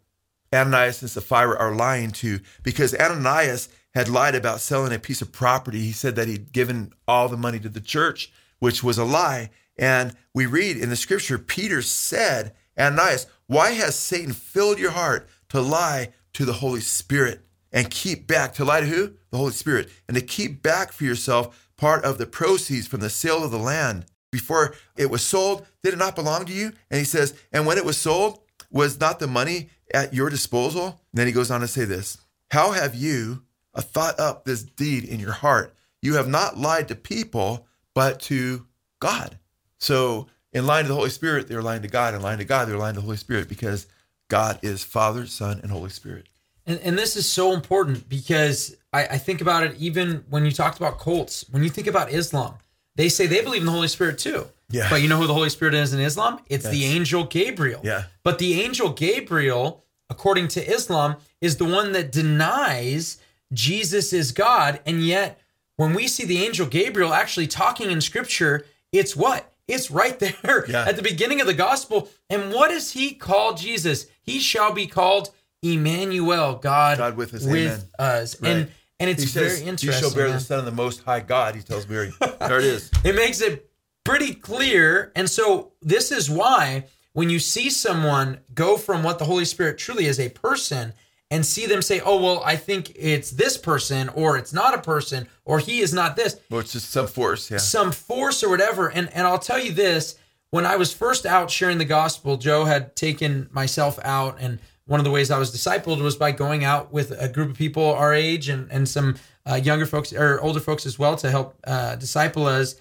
Ananias 0.52 1.00
and 1.00 1.10
Sapphira 1.10 1.56
are 1.58 1.74
lying 1.74 2.10
to 2.10 2.40
because 2.62 2.94
Ananias 2.94 3.70
had 3.94 4.08
lied 4.08 4.34
about 4.34 4.60
selling 4.60 4.92
a 4.92 4.98
piece 4.98 5.22
of 5.22 5.32
property. 5.32 5.80
He 5.80 5.92
said 5.92 6.16
that 6.16 6.28
he'd 6.28 6.52
given 6.52 6.92
all 7.06 7.28
the 7.28 7.36
money 7.36 7.60
to 7.60 7.68
the 7.68 7.80
church, 7.80 8.32
which 8.58 8.82
was 8.82 8.98
a 8.98 9.04
lie. 9.04 9.50
And 9.78 10.16
we 10.34 10.46
read 10.46 10.76
in 10.76 10.90
the 10.90 10.96
scripture, 10.96 11.38
Peter 11.38 11.80
said, 11.82 12.54
Ananias, 12.78 13.26
why 13.46 13.70
has 13.72 13.94
Satan 13.94 14.32
filled 14.32 14.78
your 14.78 14.90
heart 14.90 15.28
to 15.50 15.60
lie 15.60 16.12
to 16.32 16.44
the 16.44 16.54
Holy 16.54 16.80
Spirit 16.80 17.42
and 17.72 17.90
keep 17.90 18.26
back, 18.26 18.54
to 18.54 18.64
lie 18.64 18.80
to 18.80 18.86
who? 18.86 19.12
The 19.30 19.38
Holy 19.38 19.52
Spirit, 19.52 19.90
and 20.08 20.16
to 20.16 20.22
keep 20.22 20.62
back 20.62 20.92
for 20.92 21.04
yourself 21.04 21.70
part 21.76 22.04
of 22.04 22.18
the 22.18 22.26
proceeds 22.26 22.86
from 22.86 23.00
the 23.00 23.10
sale 23.10 23.44
of 23.44 23.50
the 23.50 23.58
land? 23.58 24.06
Before 24.32 24.74
it 24.96 25.10
was 25.10 25.22
sold, 25.22 25.64
did 25.84 25.94
it 25.94 25.98
not 25.98 26.16
belong 26.16 26.44
to 26.46 26.52
you? 26.52 26.72
And 26.90 26.98
he 26.98 27.04
says, 27.04 27.34
and 27.52 27.66
when 27.66 27.78
it 27.78 27.84
was 27.84 27.96
sold, 27.96 28.40
was 28.70 28.98
not 28.98 29.20
the 29.20 29.28
money 29.28 29.70
at 29.92 30.12
your 30.12 30.28
disposal? 30.28 30.86
And 30.86 30.96
then 31.12 31.28
he 31.28 31.32
goes 31.32 31.52
on 31.52 31.60
to 31.60 31.68
say 31.68 31.84
this 31.84 32.18
How 32.50 32.72
have 32.72 32.96
you 32.96 33.44
uh, 33.74 33.82
thought 33.82 34.18
up 34.18 34.44
this 34.44 34.62
deed 34.62 35.04
in 35.04 35.20
your 35.20 35.32
heart? 35.32 35.74
You 36.02 36.14
have 36.14 36.28
not 36.28 36.58
lied 36.58 36.88
to 36.88 36.94
people, 36.94 37.66
but 37.94 38.20
to 38.22 38.66
God. 39.00 39.38
So, 39.78 40.28
in 40.52 40.66
lying 40.66 40.84
to 40.84 40.88
the 40.88 40.94
Holy 40.94 41.10
Spirit, 41.10 41.48
they're 41.48 41.62
lying 41.62 41.82
to 41.82 41.88
God. 41.88 42.14
In 42.14 42.22
lying 42.22 42.38
to 42.38 42.44
God, 42.44 42.68
they're 42.68 42.78
lying 42.78 42.94
to 42.94 43.00
the 43.00 43.04
Holy 43.04 43.16
Spirit 43.16 43.48
because 43.48 43.86
God 44.28 44.58
is 44.62 44.84
Father, 44.84 45.26
Son, 45.26 45.60
and 45.62 45.70
Holy 45.70 45.90
Spirit. 45.90 46.28
And, 46.66 46.80
and 46.80 46.98
this 46.98 47.16
is 47.16 47.28
so 47.28 47.52
important 47.52 48.08
because 48.08 48.76
I, 48.92 49.06
I 49.06 49.18
think 49.18 49.40
about 49.40 49.64
it 49.64 49.76
even 49.76 50.24
when 50.30 50.44
you 50.44 50.50
talked 50.50 50.78
about 50.78 50.98
cults, 50.98 51.44
when 51.50 51.62
you 51.62 51.70
think 51.70 51.86
about 51.86 52.10
Islam, 52.10 52.54
they 52.96 53.08
say 53.08 53.26
they 53.26 53.42
believe 53.42 53.62
in 53.62 53.66
the 53.66 53.72
Holy 53.72 53.88
Spirit 53.88 54.18
too. 54.18 54.46
Yeah. 54.70 54.88
But 54.88 55.02
you 55.02 55.08
know 55.08 55.18
who 55.18 55.26
the 55.26 55.34
Holy 55.34 55.50
Spirit 55.50 55.74
is 55.74 55.92
in 55.92 56.00
Islam? 56.00 56.40
It's 56.48 56.68
the 56.68 56.84
angel 56.84 57.24
Gabriel. 57.24 57.80
Yeah. 57.84 58.04
But 58.22 58.38
the 58.38 58.62
angel 58.62 58.90
Gabriel, 58.90 59.84
according 60.08 60.48
to 60.48 60.66
Islam, 60.66 61.16
is 61.40 61.58
the 61.58 61.64
one 61.64 61.92
that 61.92 62.10
denies 62.10 63.18
Jesus 63.52 64.12
is 64.12 64.32
God. 64.32 64.80
And 64.86 65.04
yet, 65.04 65.40
when 65.76 65.94
we 65.94 66.06
see 66.08 66.24
the 66.24 66.44
angel 66.44 66.66
Gabriel 66.66 67.12
actually 67.12 67.46
talking 67.46 67.90
in 67.90 68.00
scripture, 68.00 68.64
it's 68.92 69.14
what? 69.16 69.52
It's 69.66 69.90
right 69.90 70.18
there 70.42 70.64
Yeah. 70.68 70.84
at 70.86 70.96
the 70.96 71.02
beginning 71.02 71.40
of 71.40 71.46
the 71.46 71.54
gospel. 71.54 72.08
And 72.30 72.52
what 72.52 72.68
does 72.68 72.92
he 72.92 73.12
call 73.12 73.54
Jesus? 73.54 74.06
He 74.22 74.38
shall 74.40 74.72
be 74.72 74.86
called 74.86 75.30
Emmanuel, 75.62 76.56
God, 76.56 76.98
God 76.98 77.16
with 77.16 77.34
us, 77.34 77.44
with 77.44 77.90
us. 77.98 78.40
Right. 78.40 78.50
And 78.50 78.70
and 79.00 79.10
it's 79.10 79.30
says, 79.30 79.58
very 79.58 79.68
interesting. 79.68 79.88
You 79.88 80.10
shall 80.10 80.14
bear 80.14 80.30
the 80.30 80.38
Son 80.40 80.58
of 80.60 80.64
the 80.64 80.70
Most 80.70 81.02
High 81.02 81.20
God, 81.20 81.56
he 81.56 81.62
tells 81.62 81.88
Mary. 81.88 82.12
there 82.38 82.58
it 82.58 82.64
is. 82.64 82.90
It 83.02 83.14
makes 83.16 83.40
it 83.40 83.68
pretty 84.04 84.34
clear. 84.34 85.10
And 85.16 85.28
so 85.28 85.72
this 85.82 86.12
is 86.12 86.30
why 86.30 86.84
when 87.12 87.28
you 87.30 87.38
see 87.38 87.70
someone 87.70 88.38
go 88.54 88.76
from 88.76 89.02
what 89.02 89.18
the 89.18 89.24
Holy 89.24 89.44
Spirit 89.44 89.78
truly 89.78 90.06
is 90.06 90.20
a 90.20 90.28
person 90.28 90.92
and 91.34 91.44
see 91.44 91.66
them 91.66 91.82
say, 91.82 92.00
"Oh, 92.00 92.22
well, 92.22 92.42
I 92.44 92.54
think 92.54 92.92
it's 92.94 93.30
this 93.32 93.56
person 93.58 94.08
or 94.10 94.38
it's 94.38 94.52
not 94.52 94.72
a 94.72 94.80
person 94.80 95.26
or 95.44 95.58
he 95.58 95.80
is 95.80 95.92
not 95.92 96.14
this." 96.14 96.38
Or 96.50 96.60
it's 96.60 96.72
just 96.72 96.90
some 96.90 97.08
force. 97.08 97.50
Yeah. 97.50 97.58
some 97.58 97.90
force 97.90 98.44
or 98.44 98.48
whatever. 98.48 98.88
And 98.88 99.12
and 99.12 99.26
I'll 99.26 99.40
tell 99.50 99.58
you 99.58 99.72
this: 99.72 100.16
when 100.50 100.64
I 100.64 100.76
was 100.76 100.92
first 100.92 101.26
out 101.26 101.50
sharing 101.50 101.78
the 101.78 101.84
gospel, 101.84 102.36
Joe 102.36 102.64
had 102.64 102.94
taken 102.94 103.48
myself 103.50 103.98
out, 104.04 104.36
and 104.38 104.60
one 104.86 105.00
of 105.00 105.04
the 105.04 105.10
ways 105.10 105.30
I 105.30 105.38
was 105.38 105.50
discipled 105.50 106.00
was 106.00 106.14
by 106.14 106.30
going 106.30 106.62
out 106.62 106.92
with 106.92 107.10
a 107.10 107.28
group 107.28 107.50
of 107.50 107.56
people 107.56 107.92
our 107.92 108.14
age 108.14 108.48
and 108.48 108.70
and 108.70 108.88
some 108.88 109.16
uh, 109.44 109.56
younger 109.56 109.86
folks 109.86 110.12
or 110.12 110.40
older 110.40 110.60
folks 110.60 110.86
as 110.86 110.98
well 110.98 111.16
to 111.16 111.30
help 111.30 111.58
uh, 111.66 111.96
disciple 111.96 112.46
us. 112.46 112.76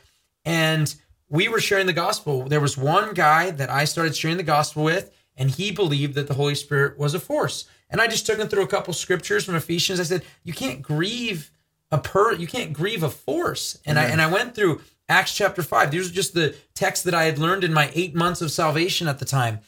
And 0.46 0.94
we 1.30 1.48
were 1.48 1.60
sharing 1.60 1.88
the 1.88 1.94
gospel. 1.94 2.44
There 2.48 2.62
was 2.62 2.78
one 2.78 3.16
guy 3.16 3.50
that 3.50 3.72
I 3.72 3.86
started 3.86 4.16
sharing 4.16 4.38
the 4.38 4.44
gospel 4.44 4.84
with, 4.84 5.10
and 5.36 5.50
he 5.50 5.72
believed 5.72 6.14
that 6.14 6.28
the 6.28 6.36
Holy 6.36 6.56
Spirit 6.56 7.00
was 7.00 7.16
a 7.16 7.20
force. 7.20 7.66
And 7.94 8.02
I 8.02 8.08
just 8.08 8.26
took 8.26 8.40
him 8.40 8.50
through 8.50 8.64
a 8.64 8.68
couple 8.68 8.92
scriptures 8.94 9.46
from 9.46 9.56
Ephesians. 9.56 10.00
I 10.00 10.04
said, 10.04 10.24
"You 10.44 10.52
can't 10.52 10.82
grieve 10.82 11.52
a 11.92 12.00
per, 12.00 12.34
you 12.34 12.48
can't 12.48 12.74
grieve 12.74 13.04
a 13.04 13.10
force." 13.10 13.78
And 13.86 13.98
I 14.00 14.06
and 14.06 14.22
I 14.22 14.28
went 14.28 14.56
through 14.56 14.82
Acts 15.08 15.34
chapter 15.36 15.62
five. 15.62 15.92
These 15.92 16.10
are 16.10 16.14
just 16.14 16.34
the 16.34 16.56
texts 16.74 17.06
that 17.06 17.14
I 17.14 17.26
had 17.26 17.38
learned 17.38 17.64
in 17.64 17.72
my 17.72 17.92
eight 17.94 18.16
months 18.16 18.42
of 18.42 18.52
salvation 18.52 19.08
at 19.08 19.20
the 19.20 19.26
time. 19.26 19.60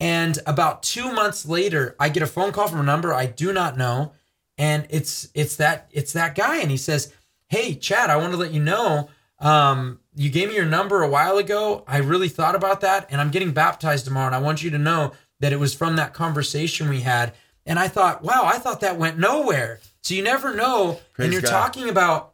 And 0.00 0.38
about 0.44 0.82
two 0.82 1.12
months 1.12 1.46
later, 1.46 1.94
I 1.98 2.08
get 2.08 2.22
a 2.22 2.26
phone 2.26 2.52
call 2.52 2.68
from 2.68 2.80
a 2.80 2.84
number 2.84 3.14
I 3.14 3.26
do 3.26 3.52
not 3.52 3.76
know, 3.78 4.12
and 4.56 4.86
it's 4.90 5.28
it's 5.34 5.56
that 5.56 5.88
it's 5.92 6.12
that 6.14 6.34
guy, 6.34 6.56
and 6.56 6.70
he 6.70 6.76
says, 6.76 7.12
"Hey, 7.48 7.74
Chad, 7.74 8.10
I 8.10 8.16
want 8.16 8.32
to 8.32 8.38
let 8.38 8.52
you 8.52 8.60
know." 8.60 9.08
Um, 9.40 10.00
you 10.16 10.30
gave 10.30 10.48
me 10.48 10.56
your 10.56 10.66
number 10.66 11.04
a 11.04 11.08
while 11.08 11.38
ago. 11.38 11.84
I 11.86 11.98
really 11.98 12.28
thought 12.28 12.56
about 12.56 12.80
that, 12.80 13.06
and 13.08 13.20
I'm 13.20 13.30
getting 13.30 13.52
baptized 13.52 14.04
tomorrow. 14.04 14.26
And 14.26 14.34
I 14.34 14.40
want 14.40 14.64
you 14.64 14.70
to 14.70 14.78
know 14.78 15.12
that 15.38 15.52
it 15.52 15.60
was 15.60 15.74
from 15.74 15.94
that 15.94 16.12
conversation 16.12 16.88
we 16.88 17.02
had. 17.02 17.34
And 17.68 17.78
I 17.78 17.86
thought, 17.86 18.22
wow, 18.22 18.42
I 18.44 18.58
thought 18.58 18.80
that 18.80 18.96
went 18.96 19.18
nowhere. 19.18 19.78
So 20.00 20.14
you 20.14 20.22
never 20.22 20.54
know. 20.54 20.98
Praise 21.12 21.26
and 21.26 21.32
you're 21.32 21.42
God. 21.42 21.50
talking 21.50 21.88
about 21.88 22.32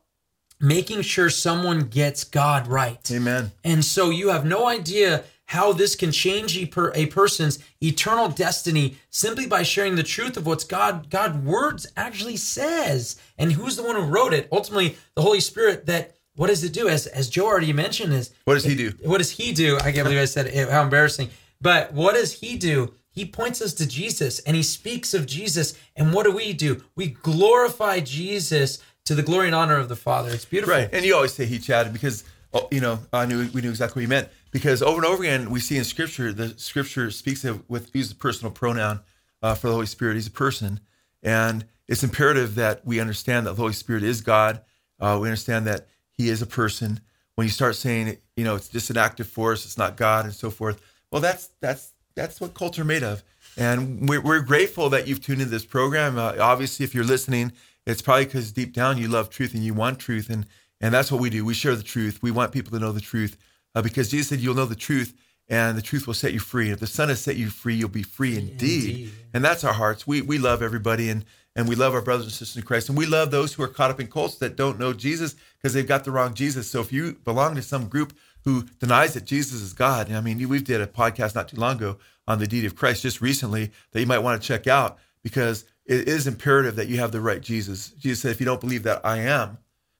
making 0.60 1.02
sure 1.02 1.28
someone 1.28 1.80
gets 1.80 2.22
God 2.24 2.68
right. 2.68 3.10
Amen. 3.10 3.50
And 3.64 3.84
so 3.84 4.10
you 4.10 4.28
have 4.28 4.46
no 4.46 4.66
idea 4.68 5.24
how 5.46 5.72
this 5.72 5.96
can 5.96 6.10
change 6.10 6.56
a, 6.56 6.66
per, 6.66 6.92
a 6.94 7.06
person's 7.06 7.58
eternal 7.82 8.28
destiny 8.28 8.96
simply 9.10 9.46
by 9.46 9.62
sharing 9.62 9.96
the 9.96 10.02
truth 10.02 10.36
of 10.36 10.46
what's 10.46 10.64
God 10.64 11.10
God 11.10 11.44
words 11.44 11.86
actually 11.96 12.36
says 12.36 13.16
and 13.36 13.52
who's 13.52 13.76
the 13.76 13.82
one 13.82 13.96
who 13.96 14.02
wrote 14.02 14.32
it. 14.32 14.48
Ultimately, 14.50 14.96
the 15.16 15.22
Holy 15.22 15.40
Spirit 15.40 15.86
that 15.86 16.14
what 16.36 16.46
does 16.46 16.64
it 16.64 16.72
do? 16.72 16.88
As 16.88 17.06
as 17.08 17.28
Joe 17.28 17.46
already 17.46 17.72
mentioned 17.72 18.14
is 18.14 18.30
What 18.44 18.54
does 18.54 18.64
he 18.64 18.74
do? 18.74 18.94
what 19.04 19.18
does 19.18 19.32
he 19.32 19.52
do? 19.52 19.76
I 19.78 19.92
can't 19.92 20.04
believe 20.04 20.20
I 20.20 20.24
said 20.26 20.46
it. 20.46 20.70
How 20.70 20.82
embarrassing. 20.82 21.30
But 21.60 21.92
what 21.92 22.14
does 22.14 22.32
he 22.32 22.56
do? 22.56 22.94
He 23.14 23.24
points 23.24 23.62
us 23.62 23.72
to 23.74 23.86
Jesus 23.86 24.40
and 24.40 24.56
he 24.56 24.62
speaks 24.62 25.14
of 25.14 25.26
Jesus. 25.26 25.78
And 25.94 26.12
what 26.12 26.24
do 26.24 26.32
we 26.32 26.52
do? 26.52 26.82
We 26.96 27.08
glorify 27.08 28.00
Jesus 28.00 28.80
to 29.04 29.14
the 29.14 29.22
glory 29.22 29.46
and 29.46 29.54
honor 29.54 29.76
of 29.76 29.88
the 29.88 29.96
Father. 29.96 30.30
It's 30.30 30.44
beautiful. 30.44 30.74
Right. 30.74 30.88
And 30.92 31.04
you 31.04 31.14
always 31.14 31.32
say 31.32 31.46
he 31.46 31.58
chatted 31.58 31.92
because, 31.92 32.24
oh, 32.52 32.68
you 32.70 32.80
know, 32.80 32.98
I 33.12 33.26
knew 33.26 33.48
we 33.52 33.60
knew 33.60 33.70
exactly 33.70 34.00
what 34.00 34.04
he 34.04 34.08
meant. 34.08 34.28
Because 34.50 34.82
over 34.82 34.96
and 34.96 35.04
over 35.04 35.22
again, 35.22 35.50
we 35.50 35.60
see 35.60 35.76
in 35.76 35.84
Scripture, 35.84 36.32
the 36.32 36.50
Scripture 36.58 37.10
speaks 37.10 37.44
of 37.44 37.68
with 37.68 37.94
uses 37.94 38.12
a 38.12 38.16
personal 38.16 38.52
pronoun 38.52 39.00
uh, 39.42 39.54
for 39.54 39.68
the 39.68 39.74
Holy 39.74 39.86
Spirit. 39.86 40.14
He's 40.14 40.28
a 40.28 40.30
person, 40.30 40.80
and 41.22 41.64
it's 41.88 42.04
imperative 42.04 42.54
that 42.54 42.86
we 42.86 43.00
understand 43.00 43.46
that 43.46 43.56
the 43.56 43.62
Holy 43.62 43.72
Spirit 43.72 44.04
is 44.04 44.20
God. 44.20 44.60
Uh, 45.00 45.18
we 45.20 45.28
understand 45.28 45.66
that 45.66 45.88
He 46.12 46.28
is 46.28 46.40
a 46.40 46.46
person. 46.46 47.00
When 47.34 47.46
you 47.46 47.50
start 47.50 47.74
saying, 47.74 48.16
you 48.36 48.44
know, 48.44 48.54
it's 48.54 48.68
just 48.68 48.90
an 48.90 48.96
active 48.96 49.26
force, 49.26 49.64
it's 49.64 49.76
not 49.76 49.96
God, 49.96 50.24
and 50.24 50.32
so 50.32 50.50
forth. 50.50 50.80
Well, 51.10 51.20
that's 51.20 51.50
that's 51.60 51.93
that's 52.14 52.40
what 52.40 52.54
cults 52.54 52.78
are 52.78 52.84
made 52.84 53.02
of. 53.02 53.22
And 53.56 54.08
we're, 54.08 54.20
we're 54.20 54.40
grateful 54.40 54.90
that 54.90 55.06
you've 55.06 55.20
tuned 55.20 55.40
into 55.40 55.50
this 55.50 55.64
program. 55.64 56.18
Uh, 56.18 56.34
obviously, 56.40 56.84
if 56.84 56.94
you're 56.94 57.04
listening, 57.04 57.52
it's 57.86 58.02
probably 58.02 58.24
because 58.24 58.52
deep 58.52 58.72
down 58.72 58.98
you 58.98 59.08
love 59.08 59.30
truth 59.30 59.54
and 59.54 59.64
you 59.64 59.74
want 59.74 59.98
truth, 59.98 60.30
and 60.30 60.46
and 60.80 60.92
that's 60.92 61.12
what 61.12 61.20
we 61.20 61.30
do. 61.30 61.44
We 61.44 61.54
share 61.54 61.76
the 61.76 61.82
truth. 61.82 62.20
We 62.22 62.30
want 62.30 62.52
people 62.52 62.72
to 62.72 62.78
know 62.78 62.92
the 62.92 63.00
truth 63.00 63.36
uh, 63.74 63.82
because 63.82 64.10
Jesus 64.10 64.28
said, 64.28 64.40
"You'll 64.40 64.54
know 64.54 64.64
the 64.64 64.74
truth, 64.74 65.14
and 65.48 65.76
the 65.76 65.82
truth 65.82 66.06
will 66.06 66.14
set 66.14 66.32
you 66.32 66.40
free. 66.40 66.70
If 66.70 66.80
the 66.80 66.86
Son 66.86 67.10
has 67.10 67.20
set 67.20 67.36
you 67.36 67.50
free, 67.50 67.74
you'll 67.74 67.88
be 67.90 68.02
free 68.02 68.36
indeed." 68.36 68.90
Indeed. 68.90 69.12
And 69.34 69.44
that's 69.44 69.64
our 69.64 69.74
hearts. 69.74 70.06
We 70.06 70.22
we 70.22 70.38
love 70.38 70.62
everybody, 70.62 71.10
and 71.10 71.24
and 71.54 71.68
we 71.68 71.76
love 71.76 71.94
our 71.94 72.02
brothers 72.02 72.26
and 72.26 72.32
sisters 72.32 72.56
in 72.56 72.62
Christ, 72.62 72.88
and 72.88 72.98
we 72.98 73.06
love 73.06 73.30
those 73.30 73.52
who 73.52 73.62
are 73.62 73.68
caught 73.68 73.90
up 73.90 74.00
in 74.00 74.08
cults 74.08 74.36
that 74.36 74.56
don't 74.56 74.78
know 74.78 74.92
Jesus 74.92 75.36
because 75.58 75.74
they've 75.74 75.86
got 75.86 76.04
the 76.04 76.10
wrong 76.10 76.34
Jesus. 76.34 76.70
So 76.70 76.80
if 76.80 76.92
you 76.92 77.12
belong 77.24 77.54
to 77.54 77.62
some 77.62 77.86
group 77.86 78.14
who 78.44 78.64
denies 78.78 79.14
that 79.14 79.24
Jesus 79.24 79.60
is 79.60 79.72
God, 79.72 80.12
I 80.12 80.20
mean, 80.20 80.48
we 80.48 80.60
did 80.60 80.80
a 80.80 80.86
podcast 80.86 81.34
not 81.34 81.48
too 81.48 81.56
long 81.56 81.76
ago 81.76 81.98
on 82.26 82.38
the 82.38 82.46
deity 82.46 82.66
of 82.66 82.76
Christ 82.76 83.02
just 83.02 83.20
recently 83.20 83.70
that 83.92 84.00
you 84.00 84.06
might 84.06 84.18
want 84.20 84.40
to 84.40 84.46
check 84.46 84.66
out 84.66 84.98
because 85.22 85.64
it 85.86 86.08
is 86.08 86.26
imperative 86.26 86.76
that 86.76 86.88
you 86.88 86.98
have 86.98 87.12
the 87.12 87.20
right 87.20 87.40
Jesus. 87.40 87.90
Jesus 87.90 88.20
said, 88.20 88.30
if 88.30 88.40
you 88.40 88.46
don't 88.46 88.60
believe 88.60 88.82
that 88.84 89.04
I 89.04 89.18
am, 89.18 89.58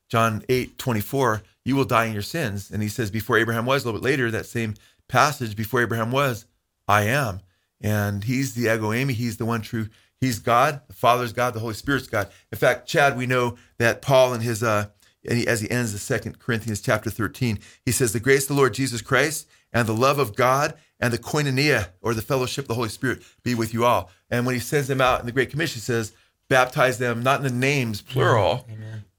John 0.08 0.44
8, 0.48 0.78
24, 0.78 1.42
you 1.64 1.76
will 1.76 1.84
die 1.84 2.06
in 2.06 2.12
your 2.12 2.22
sins. 2.22 2.70
And 2.70 2.82
he 2.82 2.88
says, 2.88 3.10
before 3.10 3.38
Abraham 3.38 3.66
was, 3.66 3.82
a 3.82 3.86
little 3.86 4.00
bit 4.00 4.04
later, 4.04 4.30
that 4.30 4.46
same 4.46 4.74
passage, 5.08 5.56
before 5.56 5.82
Abraham 5.82 6.10
was, 6.10 6.46
I 6.86 7.02
am. 7.04 7.40
And 7.80 8.24
he's 8.24 8.54
the 8.54 8.72
ego 8.72 8.90
eimi. 8.90 9.12
He's 9.12 9.36
the 9.36 9.44
one 9.44 9.62
true. 9.62 9.88
He's 10.20 10.38
God. 10.38 10.80
The 10.88 10.94
Father's 10.94 11.32
God. 11.32 11.54
The 11.54 11.60
Holy 11.60 11.74
Spirit's 11.74 12.06
God. 12.06 12.30
In 12.52 12.58
fact, 12.58 12.86
Chad, 12.86 13.16
we 13.16 13.26
know 13.26 13.56
that 13.78 14.02
Paul 14.02 14.34
in 14.34 14.40
his, 14.40 14.62
uh, 14.62 14.86
and 14.86 14.93
he, 15.28 15.46
as 15.46 15.60
he 15.60 15.70
ends 15.70 15.92
the 15.92 15.98
second 15.98 16.38
Corinthians 16.38 16.80
chapter 16.80 17.10
13, 17.10 17.58
he 17.84 17.92
says, 17.92 18.12
the 18.12 18.20
grace 18.20 18.42
of 18.42 18.48
the 18.48 18.54
Lord 18.54 18.74
Jesus 18.74 19.02
Christ 19.02 19.46
and 19.72 19.86
the 19.86 19.94
love 19.94 20.18
of 20.18 20.36
God 20.36 20.74
and 21.00 21.12
the 21.12 21.18
koinonia 21.18 21.88
or 22.00 22.14
the 22.14 22.22
fellowship 22.22 22.64
of 22.64 22.68
the 22.68 22.74
Holy 22.74 22.88
Spirit 22.88 23.22
be 23.42 23.54
with 23.54 23.74
you 23.74 23.84
all. 23.84 24.10
And 24.30 24.46
when 24.46 24.54
he 24.54 24.60
sends 24.60 24.88
them 24.88 25.00
out 25.00 25.20
in 25.20 25.26
the 25.26 25.32
Great 25.32 25.50
Commission, 25.50 25.74
he 25.74 25.80
says, 25.80 26.12
baptize 26.48 26.98
them, 26.98 27.22
not 27.22 27.40
in 27.40 27.44
the 27.44 27.50
names 27.52 28.00
plural, 28.00 28.66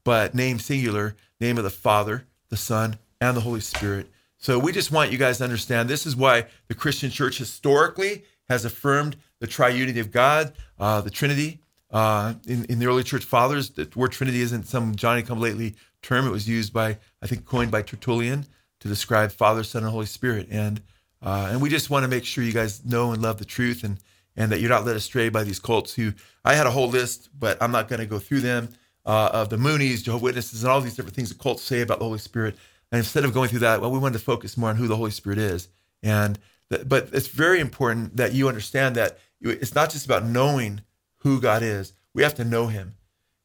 but 0.04 0.34
name 0.34 0.58
singular, 0.58 1.16
name 1.40 1.58
of 1.58 1.64
the 1.64 1.70
Father, 1.70 2.26
the 2.48 2.56
Son, 2.56 2.98
and 3.20 3.36
the 3.36 3.40
Holy 3.40 3.60
Spirit. 3.60 4.08
So 4.38 4.58
we 4.58 4.72
just 4.72 4.92
want 4.92 5.10
you 5.10 5.18
guys 5.18 5.38
to 5.38 5.44
understand 5.44 5.88
this 5.88 6.06
is 6.06 6.14
why 6.14 6.46
the 6.68 6.74
Christian 6.74 7.10
church 7.10 7.38
historically 7.38 8.24
has 8.48 8.64
affirmed 8.64 9.16
the 9.40 9.46
triunity 9.46 10.00
of 10.00 10.12
God, 10.12 10.52
uh, 10.78 11.00
the 11.00 11.10
Trinity. 11.10 11.60
Uh, 11.90 12.34
in, 12.46 12.64
in 12.66 12.78
the 12.78 12.86
early 12.86 13.02
church 13.02 13.24
fathers, 13.24 13.70
the 13.70 13.88
word 13.94 14.12
Trinity 14.12 14.40
isn't 14.40 14.66
some 14.66 14.94
Johnny 14.94 15.22
come 15.22 15.40
lately 15.40 15.74
term. 16.06 16.26
It 16.26 16.30
was 16.30 16.48
used 16.48 16.72
by, 16.72 16.98
I 17.22 17.26
think, 17.26 17.44
coined 17.44 17.70
by 17.70 17.82
Tertullian 17.82 18.46
to 18.80 18.88
describe 18.88 19.32
Father, 19.32 19.64
Son, 19.64 19.82
and 19.82 19.92
Holy 19.92 20.06
Spirit. 20.06 20.48
And 20.50 20.80
uh, 21.22 21.48
and 21.50 21.60
we 21.60 21.68
just 21.68 21.90
want 21.90 22.04
to 22.04 22.08
make 22.08 22.24
sure 22.24 22.44
you 22.44 22.52
guys 22.52 22.84
know 22.84 23.12
and 23.12 23.20
love 23.20 23.38
the 23.38 23.44
truth 23.44 23.84
and 23.84 23.98
and 24.36 24.52
that 24.52 24.60
you're 24.60 24.70
not 24.70 24.84
led 24.84 24.96
astray 24.96 25.28
by 25.28 25.42
these 25.42 25.58
cults 25.58 25.94
who 25.94 26.12
I 26.44 26.54
had 26.54 26.66
a 26.66 26.70
whole 26.70 26.88
list, 26.88 27.30
but 27.38 27.60
I'm 27.62 27.72
not 27.72 27.88
going 27.88 28.00
to 28.00 28.06
go 28.06 28.18
through 28.18 28.40
them 28.40 28.68
uh, 29.06 29.30
of 29.32 29.48
the 29.48 29.56
Moonies, 29.56 30.02
Jehovah 30.02 30.24
Witnesses, 30.24 30.62
and 30.62 30.70
all 30.70 30.80
these 30.80 30.94
different 30.94 31.16
things 31.16 31.30
the 31.30 31.34
cults 31.36 31.62
say 31.62 31.80
about 31.80 31.98
the 32.00 32.04
Holy 32.04 32.18
Spirit. 32.18 32.56
And 32.92 32.98
instead 32.98 33.24
of 33.24 33.32
going 33.32 33.48
through 33.48 33.60
that, 33.60 33.80
well, 33.80 33.90
we 33.90 33.98
wanted 33.98 34.18
to 34.18 34.24
focus 34.24 34.56
more 34.56 34.70
on 34.70 34.76
who 34.76 34.88
the 34.88 34.96
Holy 34.96 35.10
Spirit 35.10 35.38
is. 35.38 35.68
And 36.02 36.38
that, 36.68 36.88
but 36.88 37.08
it's 37.12 37.28
very 37.28 37.60
important 37.60 38.16
that 38.16 38.32
you 38.34 38.48
understand 38.48 38.94
that 38.96 39.18
it's 39.40 39.74
not 39.74 39.90
just 39.90 40.04
about 40.04 40.24
knowing 40.24 40.82
who 41.18 41.40
God 41.40 41.62
is. 41.62 41.94
We 42.14 42.22
have 42.22 42.34
to 42.34 42.44
know 42.44 42.66
Him. 42.66 42.94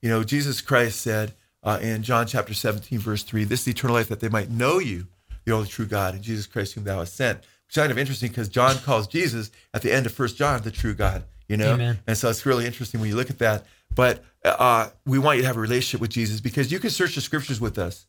You 0.02 0.10
know, 0.10 0.24
Jesus 0.24 0.62
Christ 0.62 1.00
said 1.00 1.34
uh, 1.63 1.80
in 1.82 2.04
John 2.04 2.28
chapter 2.28 2.54
17, 2.54 3.00
verse 3.00 3.24
3, 3.24 3.43
This 3.43 3.62
is 3.62 3.69
eternal 3.69 3.95
life 3.95 4.10
that 4.10 4.19
they 4.19 4.30
might 4.30 4.50
know 4.50 4.80
you, 4.80 5.08
the 5.45 5.54
only 5.54 5.67
true 5.67 5.86
God, 5.86 6.13
and 6.13 6.24
Jesus 6.24 6.47
Christ 6.47 6.74
whom 6.74 6.84
thou 6.84 7.00
hast 7.00 7.15
sent. 7.15 7.39
Which 7.39 7.78
is 7.78 7.82
kind 7.82 7.91
of 7.91 7.97
interesting 7.97 8.30
because 8.30 8.50
John 8.50 8.78
calls 8.78 9.08
Jesus 9.08 9.52
at 9.74 9.82
the 9.82 9.91
end 9.91 10.06
of 10.06 10.12
First 10.12 10.38
John 10.38 10.62
the 10.62 10.71
true 10.71 10.93
God, 10.93 11.24
you 11.47 11.58
know? 11.58 11.74
Amen. 11.74 12.00
And 12.08 12.17
so 12.17 12.30
it's 12.30 12.45
really 12.45 12.65
interesting 12.65 13.00
when 13.00 13.10
you 13.10 13.15
look 13.15 13.30
at 13.30 13.39
that. 13.39 13.65
But 13.93 14.24
uh, 14.43 14.89
we 15.06 15.19
want 15.19 15.38
you 15.38 15.43
to 15.43 15.47
have 15.47 15.58
a 15.58 15.62
relationship 15.62 16.02
with 16.02 16.12
Jesus 16.12 16.39
because 16.41 16.71
you 16.71 16.80
can 16.80 16.89
search 16.89 17.15
the 17.15 17.21
scriptures 17.21 17.62
with 17.62 17.78
us. 17.78 18.06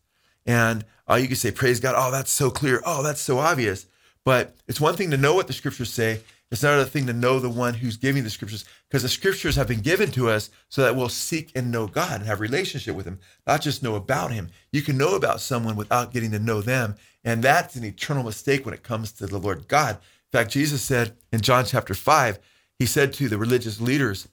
And 0.47 0.85
uh, 1.09 1.15
you 1.15 1.27
can 1.27 1.37
say, 1.37 1.51
Praise 1.51 1.81
God. 1.81 1.95
Oh, 1.97 2.11
that's 2.11 2.31
so 2.31 2.51
clear. 2.51 2.83
Oh, 2.85 3.03
that's 3.03 3.21
so 3.21 3.38
obvious. 3.38 3.87
But 4.25 4.55
it's 4.69 4.81
one 4.81 4.95
thing 4.95 5.11
to 5.11 5.17
know 5.17 5.35
what 5.35 5.47
the 5.47 5.53
scriptures 5.53 5.93
say. 5.93 6.21
It's 6.53 6.62
another 6.62 6.85
thing 6.85 7.07
to 7.07 7.15
know 7.15 7.38
the 7.38 7.49
one 7.49 7.73
who's 7.73 7.97
giving 7.97 8.25
the 8.25 8.31
scriptures 8.31 8.67
because 8.87 9.03
the 9.03 9.09
scriptures 9.09 9.57
have 9.57 9.67
been 9.67 9.81
given 9.81 10.11
to 10.11 10.29
us 10.29 10.51
so 10.69 10.83
that 10.83 10.95
we'll 10.95 11.09
seek 11.09 11.51
and 11.55 11.73
know 11.73 11.87
God 11.87 12.21
and 12.21 12.27
have 12.27 12.41
relationship 12.41 12.95
with 12.95 13.07
him, 13.07 13.21
not 13.47 13.62
just 13.62 13.83
know 13.83 13.95
about 13.95 14.33
him. 14.33 14.51
You 14.71 14.83
can 14.83 14.99
know 14.99 15.17
about 15.17 15.41
someone 15.41 15.77
without 15.77 16.12
getting 16.12 16.31
to 16.33 16.38
know 16.38 16.61
them. 16.61 16.97
And 17.25 17.43
that's 17.43 17.75
an 17.75 17.85
eternal 17.85 18.23
mistake 18.23 18.67
when 18.67 18.75
it 18.75 18.83
comes 18.83 19.12
to 19.12 19.27
the 19.27 19.38
Lord 19.38 19.67
God. 19.67 19.95
In 19.95 20.38
fact, 20.38 20.51
Jesus 20.51 20.83
said 20.83 21.17
in 21.33 21.41
John 21.41 21.65
chapter 21.65 21.95
5, 21.95 22.38
he 22.79 22.85
said 22.85 23.15
to 23.15 23.31
the 23.31 23.38
religious 23.38 23.81
leaders, 23.81 24.29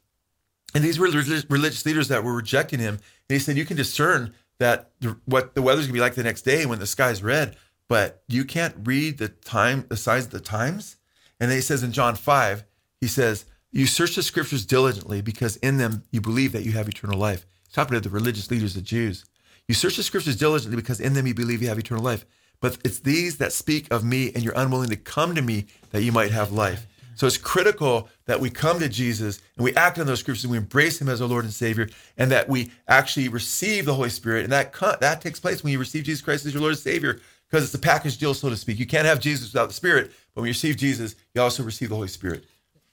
and 0.76 0.84
these 0.84 1.00
were 1.00 1.08
relig- 1.08 1.50
religious 1.50 1.86
leaders 1.86 2.10
that 2.10 2.26
were 2.26 2.36
rejecting 2.36 2.80
him. 2.80 2.96
And 2.96 3.02
he 3.30 3.40
said, 3.40 3.56
You 3.56 3.66
can 3.66 3.78
discern 3.78 4.34
that 4.60 4.92
what 5.24 5.56
the 5.56 5.62
weather's 5.62 5.86
gonna 5.86 5.94
be 5.94 6.02
like 6.02 6.16
the 6.16 6.24
next 6.24 6.42
day 6.42 6.66
when 6.66 6.80
the 6.80 6.86
sky's 6.86 7.24
red, 7.24 7.56
but 7.88 8.24
you 8.28 8.44
can't 8.44 8.76
read 8.84 9.20
the 9.20 9.30
time, 9.30 9.86
the 9.88 9.96
signs 9.96 10.26
of 10.26 10.32
the 10.32 10.42
times. 10.42 10.98
And 11.40 11.50
then 11.50 11.58
he 11.58 11.62
says 11.62 11.84
in 11.84 11.92
John 11.92 12.16
5, 12.16 12.64
he 13.02 13.08
says, 13.08 13.46
You 13.72 13.86
search 13.86 14.16
the 14.16 14.24
scriptures 14.24 14.66
diligently 14.66 15.22
because 15.22 15.56
in 15.58 15.78
them 15.78 16.04
you 16.12 16.22
believe 16.22 16.52
that 16.52 16.64
you 16.66 16.74
have 16.74 16.90
eternal 16.90 17.20
life. 17.20 17.46
He's 17.66 17.74
talking 17.74 17.94
to 17.96 18.02
the 18.02 18.10
religious 18.10 18.52
leaders, 18.52 18.74
the 18.74 18.82
Jews. 18.82 19.26
You 19.68 19.76
search 19.76 19.98
the 19.98 20.04
scriptures 20.04 20.36
diligently 20.36 20.76
because 20.76 21.00
in 21.00 21.14
them 21.14 21.28
you 21.28 21.34
believe 21.34 21.62
you 21.62 21.70
have 21.70 21.80
eternal 21.80 22.04
life. 22.04 22.26
But 22.60 22.78
it's 22.84 23.00
these 23.00 23.38
that 23.38 23.54
speak 23.54 23.88
of 23.92 24.04
me 24.04 24.32
and 24.34 24.44
you're 24.44 24.54
unwilling 24.56 24.90
to 24.90 24.98
come 24.98 25.36
to 25.36 25.42
me 25.42 25.68
that 25.92 26.04
you 26.04 26.12
might 26.12 26.32
have 26.32 26.52
life. 26.52 26.88
So 27.16 27.28
it's 27.28 27.38
critical 27.38 28.08
that 28.28 28.40
we 28.40 28.50
come 28.50 28.80
to 28.80 28.88
Jesus 28.88 29.42
and 29.58 29.64
we 29.66 29.76
act 29.76 30.00
on 30.00 30.08
those 30.08 30.22
scriptures 30.22 30.46
and 30.46 30.52
we 30.52 30.58
embrace 30.58 31.02
him 31.02 31.10
as 31.10 31.22
our 31.22 31.28
Lord 31.28 31.44
and 31.44 31.54
Savior 31.54 31.90
and 32.18 32.32
that 32.32 32.48
we 32.48 32.72
actually 32.88 33.28
receive 33.28 33.86
the 33.86 33.94
Holy 33.94 34.10
Spirit. 34.10 34.46
And 34.46 34.54
that 34.54 34.74
that 35.02 35.20
takes 35.22 35.40
place 35.40 35.62
when 35.62 35.74
you 35.74 35.80
receive 35.80 36.06
Jesus 36.06 36.22
Christ 36.22 36.46
as 36.46 36.54
your 36.54 36.62
Lord 36.62 36.72
and 36.72 36.80
Savior 36.80 37.20
because 37.50 37.64
it's 37.64 37.74
a 37.74 37.80
package 37.80 38.18
deal, 38.18 38.34
so 38.34 38.50
to 38.50 38.56
speak. 38.56 38.80
You 38.80 38.86
can't 38.86 39.06
have 39.06 39.20
Jesus 39.20 39.52
without 39.52 39.68
the 39.68 39.74
Spirit, 39.74 40.12
but 40.34 40.42
when 40.42 40.46
you 40.46 40.52
receive 40.52 40.78
Jesus, 40.78 41.16
you 41.34 41.42
also 41.42 41.64
receive 41.64 41.90
the 41.90 41.96
Holy 41.96 42.08
Spirit. 42.08 42.46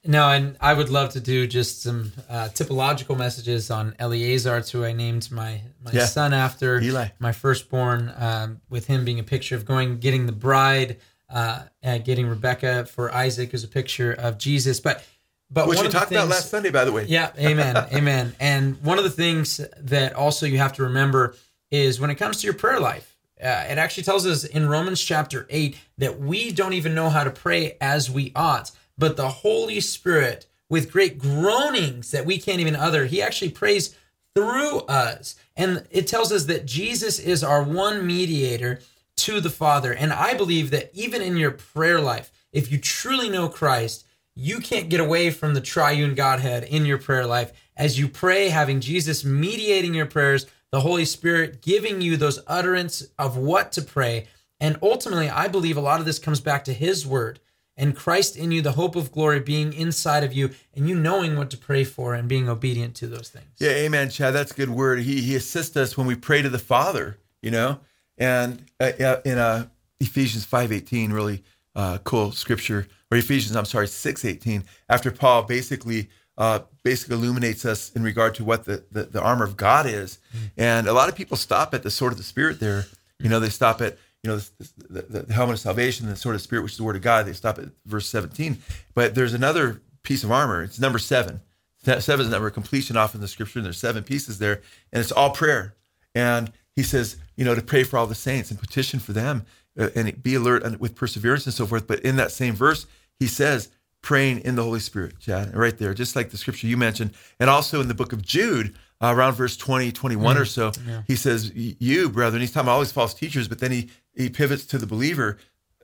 No, 0.08 0.28
and 0.28 0.56
I 0.60 0.72
would 0.72 0.88
love 0.88 1.10
to 1.10 1.20
do 1.20 1.46
just 1.46 1.82
some 1.82 2.12
uh, 2.28 2.48
typological 2.52 3.18
messages 3.18 3.70
on 3.70 3.94
Eleazar, 3.98 4.60
who 4.60 4.84
I 4.84 4.92
named 4.92 5.30
my 5.30 5.60
my 5.82 5.90
yeah. 5.92 6.06
son 6.06 6.32
after 6.32 6.80
Eli, 6.80 7.08
my 7.18 7.32
firstborn, 7.32 8.12
um, 8.16 8.60
with 8.68 8.86
him 8.86 9.04
being 9.04 9.18
a 9.18 9.24
picture 9.24 9.56
of 9.56 9.64
going 9.64 9.98
getting 9.98 10.26
the 10.26 10.32
bride, 10.32 10.98
uh, 11.28 11.62
and 11.82 12.04
getting 12.04 12.28
Rebecca 12.28 12.86
for 12.86 13.12
Isaac 13.12 13.52
is 13.52 13.64
a 13.64 13.68
picture 13.68 14.12
of 14.12 14.38
Jesus. 14.38 14.78
But 14.78 15.04
but 15.50 15.68
which 15.68 15.80
we 15.80 15.88
talked 15.88 16.08
things, 16.08 16.20
about 16.20 16.30
last 16.30 16.50
Sunday, 16.50 16.70
by 16.70 16.84
the 16.84 16.92
way. 16.92 17.06
Yeah, 17.06 17.32
amen, 17.38 17.76
amen. 17.92 18.34
And 18.38 18.82
one 18.82 18.98
of 18.98 19.04
the 19.04 19.10
things 19.10 19.60
that 19.78 20.14
also 20.14 20.46
you 20.46 20.58
have 20.58 20.74
to 20.74 20.84
remember 20.84 21.34
is 21.70 21.98
when 21.98 22.10
it 22.10 22.16
comes 22.16 22.40
to 22.40 22.46
your 22.46 22.54
prayer 22.54 22.80
life. 22.80 23.15
Uh, 23.42 23.66
it 23.68 23.78
actually 23.78 24.02
tells 24.02 24.26
us 24.26 24.44
in 24.44 24.68
Romans 24.68 25.00
chapter 25.00 25.46
8 25.50 25.76
that 25.98 26.18
we 26.18 26.52
don't 26.52 26.72
even 26.72 26.94
know 26.94 27.10
how 27.10 27.24
to 27.24 27.30
pray 27.30 27.76
as 27.80 28.10
we 28.10 28.32
ought 28.34 28.70
but 28.98 29.16
the 29.16 29.28
Holy 29.28 29.80
Spirit, 29.80 30.46
with 30.68 30.90
great 30.90 31.18
groanings 31.18 32.10
that 32.10 32.26
we 32.26 32.38
can't 32.38 32.60
even 32.60 32.74
utter, 32.74 33.06
he 33.06 33.22
actually 33.22 33.50
prays 33.50 33.94
through 34.34 34.80
us. 34.80 35.36
And 35.56 35.86
it 35.90 36.06
tells 36.06 36.32
us 36.32 36.44
that 36.44 36.66
Jesus 36.66 37.18
is 37.18 37.44
our 37.44 37.62
one 37.62 38.06
mediator 38.06 38.80
to 39.18 39.40
the 39.40 39.50
Father. 39.50 39.92
And 39.92 40.12
I 40.12 40.34
believe 40.34 40.70
that 40.70 40.90
even 40.92 41.22
in 41.22 41.36
your 41.36 41.52
prayer 41.52 42.00
life, 42.00 42.30
if 42.52 42.70
you 42.70 42.78
truly 42.78 43.28
know 43.28 43.48
Christ, 43.48 44.04
you 44.34 44.58
can't 44.58 44.90
get 44.90 45.00
away 45.00 45.30
from 45.30 45.54
the 45.54 45.60
triune 45.60 46.14
Godhead 46.14 46.64
in 46.64 46.84
your 46.84 46.98
prayer 46.98 47.26
life. 47.26 47.52
As 47.76 47.98
you 47.98 48.08
pray, 48.08 48.48
having 48.48 48.80
Jesus 48.80 49.24
mediating 49.24 49.94
your 49.94 50.06
prayers, 50.06 50.46
the 50.72 50.80
Holy 50.80 51.04
Spirit 51.04 51.62
giving 51.62 52.00
you 52.00 52.16
those 52.16 52.40
utterance 52.46 53.06
of 53.18 53.36
what 53.36 53.72
to 53.72 53.82
pray. 53.82 54.26
And 54.58 54.78
ultimately, 54.82 55.28
I 55.28 55.48
believe 55.48 55.76
a 55.76 55.80
lot 55.82 56.00
of 56.00 56.06
this 56.06 56.18
comes 56.18 56.40
back 56.40 56.64
to 56.64 56.72
His 56.72 57.06
word 57.06 57.40
and 57.76 57.94
Christ 57.94 58.36
in 58.36 58.52
you, 58.52 58.62
the 58.62 58.72
hope 58.72 58.96
of 58.96 59.12
glory 59.12 59.40
being 59.40 59.72
inside 59.74 60.24
of 60.24 60.32
you, 60.32 60.50
and 60.74 60.88
you 60.88 60.94
knowing 60.94 61.36
what 61.36 61.50
to 61.50 61.58
pray 61.58 61.84
for 61.84 62.14
and 62.14 62.26
being 62.26 62.48
obedient 62.48 62.94
to 62.96 63.06
those 63.06 63.28
things. 63.28 63.46
Yeah, 63.58 63.70
amen, 63.70 64.08
Chad. 64.08 64.34
That's 64.34 64.52
a 64.52 64.54
good 64.54 64.70
word. 64.70 65.00
He 65.00 65.20
he 65.20 65.36
assists 65.36 65.76
us 65.76 65.96
when 65.96 66.06
we 66.06 66.14
pray 66.14 66.40
to 66.40 66.48
the 66.48 66.58
Father, 66.58 67.18
you 67.42 67.50
know, 67.50 67.80
and 68.16 68.64
uh, 68.80 69.16
in 69.24 69.36
uh, 69.36 69.66
Ephesians 70.00 70.46
five 70.46 70.72
eighteen, 70.72 71.12
really 71.12 71.44
uh, 71.74 71.98
cool 72.04 72.32
scripture, 72.32 72.88
or 73.10 73.18
Ephesians, 73.18 73.54
I'm 73.54 73.66
sorry, 73.66 73.88
six 73.88 74.24
eighteen. 74.24 74.64
After 74.88 75.10
Paul 75.10 75.42
basically 75.42 76.08
uh, 76.38 76.60
basically 76.82 77.16
illuminates 77.16 77.64
us 77.64 77.90
in 77.92 78.02
regard 78.02 78.34
to 78.36 78.44
what 78.44 78.64
the, 78.64 78.84
the, 78.92 79.04
the 79.04 79.22
armor 79.22 79.44
of 79.44 79.56
God 79.56 79.86
is, 79.86 80.18
mm-hmm. 80.34 80.46
and 80.56 80.86
a 80.86 80.92
lot 80.92 81.08
of 81.08 81.16
people 81.16 81.36
stop 81.36 81.74
at 81.74 81.82
the 81.82 81.90
sword 81.90 82.12
of 82.12 82.18
the 82.18 82.24
Spirit. 82.24 82.60
There, 82.60 82.86
you 83.18 83.28
know, 83.28 83.40
they 83.40 83.48
stop 83.48 83.80
at 83.80 83.98
you 84.26 84.32
know, 84.32 84.38
the, 84.38 85.02
the, 85.02 85.22
the, 85.22 85.32
helmet 85.32 85.54
of 85.54 85.60
salvation, 85.60 86.08
the 86.08 86.16
sword 86.16 86.34
of 86.34 86.40
the 86.40 86.44
spirit, 86.44 86.62
which 86.62 86.72
is 86.72 86.78
the 86.78 86.84
word 86.84 86.96
of 86.96 87.02
God. 87.02 87.26
They 87.26 87.32
stop 87.32 87.60
at 87.60 87.66
verse 87.84 88.08
17. 88.08 88.58
But 88.92 89.14
there's 89.14 89.34
another 89.34 89.82
piece 90.02 90.24
of 90.24 90.32
armor. 90.32 90.64
It's 90.64 90.80
number 90.80 90.98
seven. 90.98 91.42
Seven 91.84 92.00
is 92.00 92.26
the 92.26 92.34
number 92.34 92.48
of 92.48 92.54
completion 92.54 92.96
off 92.96 93.14
in 93.14 93.20
the 93.20 93.28
scripture, 93.28 93.60
and 93.60 93.66
there's 93.66 93.78
seven 93.78 94.02
pieces 94.02 94.38
there, 94.38 94.62
and 94.92 95.00
it's 95.00 95.12
all 95.12 95.30
prayer. 95.30 95.76
And 96.16 96.50
he 96.74 96.82
says, 96.82 97.16
you 97.36 97.44
know, 97.44 97.54
to 97.54 97.62
pray 97.62 97.84
for 97.84 97.98
all 97.98 98.08
the 98.08 98.16
saints 98.16 98.50
and 98.50 98.58
petition 98.58 98.98
for 98.98 99.12
them, 99.12 99.46
uh, 99.78 99.90
and 99.94 100.20
be 100.20 100.34
alert 100.34 100.80
with 100.80 100.96
perseverance 100.96 101.46
and 101.46 101.54
so 101.54 101.64
forth. 101.64 101.86
But 101.86 102.00
in 102.00 102.16
that 102.16 102.32
same 102.32 102.54
verse, 102.54 102.86
he 103.20 103.28
says, 103.28 103.68
praying 104.06 104.38
in 104.42 104.54
the 104.54 104.62
Holy 104.62 104.78
Spirit, 104.78 105.18
Chad, 105.18 105.52
right 105.52 105.76
there, 105.76 105.92
just 105.92 106.14
like 106.14 106.30
the 106.30 106.36
scripture 106.36 106.68
you 106.68 106.76
mentioned. 106.76 107.10
And 107.40 107.50
also 107.50 107.80
in 107.80 107.88
the 107.88 107.94
book 107.94 108.12
of 108.12 108.22
Jude, 108.22 108.76
uh, 109.02 109.12
around 109.12 109.32
verse 109.32 109.56
20, 109.56 109.90
21 109.90 110.36
mm, 110.36 110.40
or 110.40 110.44
so, 110.44 110.70
yeah. 110.86 111.02
he 111.08 111.16
says, 111.16 111.50
You, 111.52 112.08
brethren, 112.08 112.40
he's 112.40 112.52
talking 112.52 112.66
about 112.66 112.74
all 112.74 112.80
these 112.82 112.92
false 112.92 113.14
teachers, 113.14 113.48
but 113.48 113.58
then 113.58 113.72
he, 113.72 113.90
he 114.14 114.30
pivots 114.30 114.64
to 114.66 114.78
the 114.78 114.86
believer, 114.86 115.38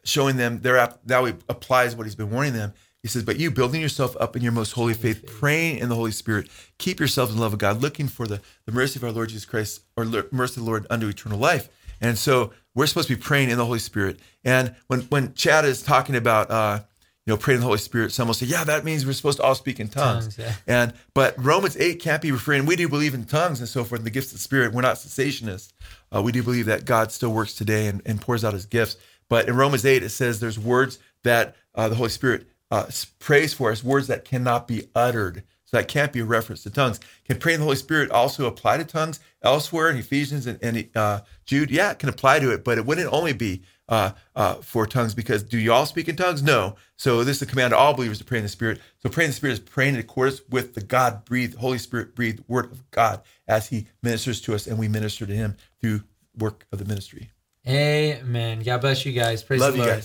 showing 0.05 0.37
them 0.37 0.61
their 0.61 0.95
now 1.05 1.25
he 1.25 1.35
applies 1.49 1.97
what 1.97 2.07
he's 2.07 2.15
been 2.15 2.31
warning 2.31 2.53
them. 2.53 2.73
He 3.03 3.09
says, 3.09 3.25
But 3.25 3.41
you, 3.41 3.51
building 3.51 3.81
yourself 3.81 4.17
up 4.21 4.37
in 4.37 4.43
your 4.43 4.53
most 4.53 4.71
holy 4.71 4.95
faith, 4.95 5.27
praying 5.27 5.79
in 5.79 5.89
the 5.89 5.97
Holy 5.97 6.13
Spirit, 6.13 6.49
keep 6.79 7.01
yourselves 7.01 7.33
in 7.33 7.39
the 7.39 7.43
love 7.43 7.55
of 7.55 7.59
God, 7.59 7.83
looking 7.83 8.07
for 8.07 8.29
the, 8.29 8.41
the 8.67 8.73
mercy 8.73 9.01
of 9.01 9.05
our 9.05 9.11
Lord 9.11 9.31
Jesus 9.31 9.47
Christ, 9.47 9.81
or 9.97 10.05
mercy 10.31 10.61
of 10.61 10.65
the 10.65 10.71
Lord 10.71 10.87
unto 10.89 11.09
eternal 11.09 11.41
life. 11.41 11.69
And 12.01 12.17
so 12.17 12.53
we're 12.73 12.87
supposed 12.87 13.09
to 13.09 13.17
be 13.17 13.21
praying 13.21 13.51
in 13.51 13.59
the 13.59 13.67
Holy 13.67 13.81
Spirit. 13.81 14.21
And 14.45 14.77
when, 14.87 15.01
when 15.03 15.35
Chad 15.35 15.65
is 15.65 15.83
talking 15.83 16.15
about, 16.15 16.53
uh, 16.53 16.83
you 17.25 17.33
know, 17.33 17.37
pray 17.37 17.55
in 17.55 17.61
the 17.61 17.67
Holy 17.67 17.79
Spirit. 17.79 18.11
Some 18.11 18.27
will 18.27 18.35
say, 18.35 18.47
yeah, 18.47 18.65
that 18.65 18.85
means 18.85 19.07
we're 19.07 19.13
supposed 19.13 19.39
to 19.39 19.45
all 19.45 19.55
speak 19.55 19.79
in 19.79 19.89
tongues. 19.89 20.37
tongues 20.37 20.39
yeah. 20.39 20.55
And 20.67 20.93
but 21.15 21.35
Romans 21.43 21.77
eight 21.77 22.01
can't 22.01 22.21
be 22.21 22.33
referring. 22.33 22.67
We 22.67 22.75
do 22.75 22.89
believe 22.89 23.15
in 23.15 23.25
tongues 23.25 23.61
and 23.61 23.69
so 23.69 23.85
forth, 23.85 24.01
and 24.01 24.07
the 24.07 24.11
gifts 24.11 24.29
of 24.29 24.35
the 24.35 24.41
Spirit. 24.41 24.73
We're 24.73 24.83
not 24.83 24.97
cessationists. 24.97 25.73
Uh, 26.15 26.23
we 26.23 26.33
do 26.33 26.43
believe 26.43 26.67
that 26.67 26.85
God 26.85 27.13
still 27.13 27.33
works 27.33 27.55
today 27.55 27.87
and, 27.87 28.03
and, 28.05 28.21
pours 28.21 28.45
out 28.45 28.55
His 28.55 28.67
gifts. 28.67 28.97
But 29.29 29.49
in 29.49 29.57
Romans 29.57 29.87
eight, 29.87 30.03
it 30.03 30.11
says 30.11 30.41
there's 30.41 30.59
words 30.59 30.99
that 31.23 31.55
uh, 31.75 31.89
the 31.89 31.95
Holy 31.95 32.11
Spirit 32.11 32.47
uh, 32.73 32.87
prays 33.21 33.55
for 33.55 33.71
us, 33.71 33.85
words 33.85 34.09
that 34.09 34.25
cannot 34.25 34.67
be 34.67 34.89
uttered. 34.95 35.45
So 35.65 35.77
that 35.79 35.89
can't 35.89 36.13
be 36.13 36.21
a 36.21 36.25
reference 36.25 36.65
to 36.65 36.71
tongues. 36.71 37.01
Can 37.25 37.39
praying 37.39 37.55
in 37.55 37.61
the 37.61 37.65
Holy 37.65 37.77
Spirit 37.77 38.11
also 38.11 38.47
apply 38.47 38.77
to 38.77 38.85
tongues 38.85 39.21
elsewhere 39.43 39.89
in 39.89 39.97
Ephesians 39.97 40.47
and, 40.47 40.59
and 40.63 40.89
uh, 40.95 41.21
Jude? 41.47 41.71
Yeah, 41.71 41.93
it 41.93 41.99
can 41.99 42.11
apply 42.11 42.41
to 42.41 42.53
it, 42.53 42.63
but 42.63 42.77
it 42.77 42.85
wouldn't 42.85 43.11
only 43.11 43.33
be 43.33 43.63
uh, 43.89 44.13
uh, 44.35 44.55
for 44.57 44.87
tongues 44.87 45.15
because 45.15 45.43
do 45.43 45.59
you 45.59 45.73
all 45.73 45.87
speak 45.87 46.09
in 46.09 46.17
tongues? 46.17 46.43
No. 46.43 46.77
So 46.97 47.25
this 47.25 47.37
is 47.37 47.43
a 47.43 47.47
command 47.47 47.73
to 47.73 47.77
all 47.77 47.95
believers 47.95 48.19
to 48.19 48.25
pray 48.25 48.39
in 48.39 48.45
the 48.45 48.49
Spirit. 48.49 48.81
So 48.99 49.09
praying 49.09 49.27
in 49.27 49.31
the 49.31 49.37
Spirit 49.37 49.53
is 49.55 49.61
praying 49.61 49.95
in 49.95 50.01
accordance 50.01 50.41
with 50.49 50.75
the 50.75 50.81
God 50.81 51.25
breathed, 51.25 51.57
Holy 51.57 51.79
Spirit 51.79 52.15
breathed 52.15 52.43
word 52.49 52.71
of 52.73 52.91
God 52.91 53.23
as 53.47 53.69
He 53.69 53.89
ministers 54.03 54.41
to 54.43 54.55
us 54.55 54.67
and 54.67 54.79
we 54.79 54.89
minister 54.89 55.27
to 55.27 55.35
Him 55.35 55.57
through 55.81 56.03
work 56.37 56.67
of 56.73 56.79
the 56.79 56.85
ministry. 56.85 57.31
Amen. 57.67 58.63
God 58.63 58.81
bless 58.81 59.05
you 59.05 59.13
guys. 59.13 59.43
Praise 59.43 59.61
Love 59.61 59.75
the 59.75 59.85
Lord. 59.85 60.05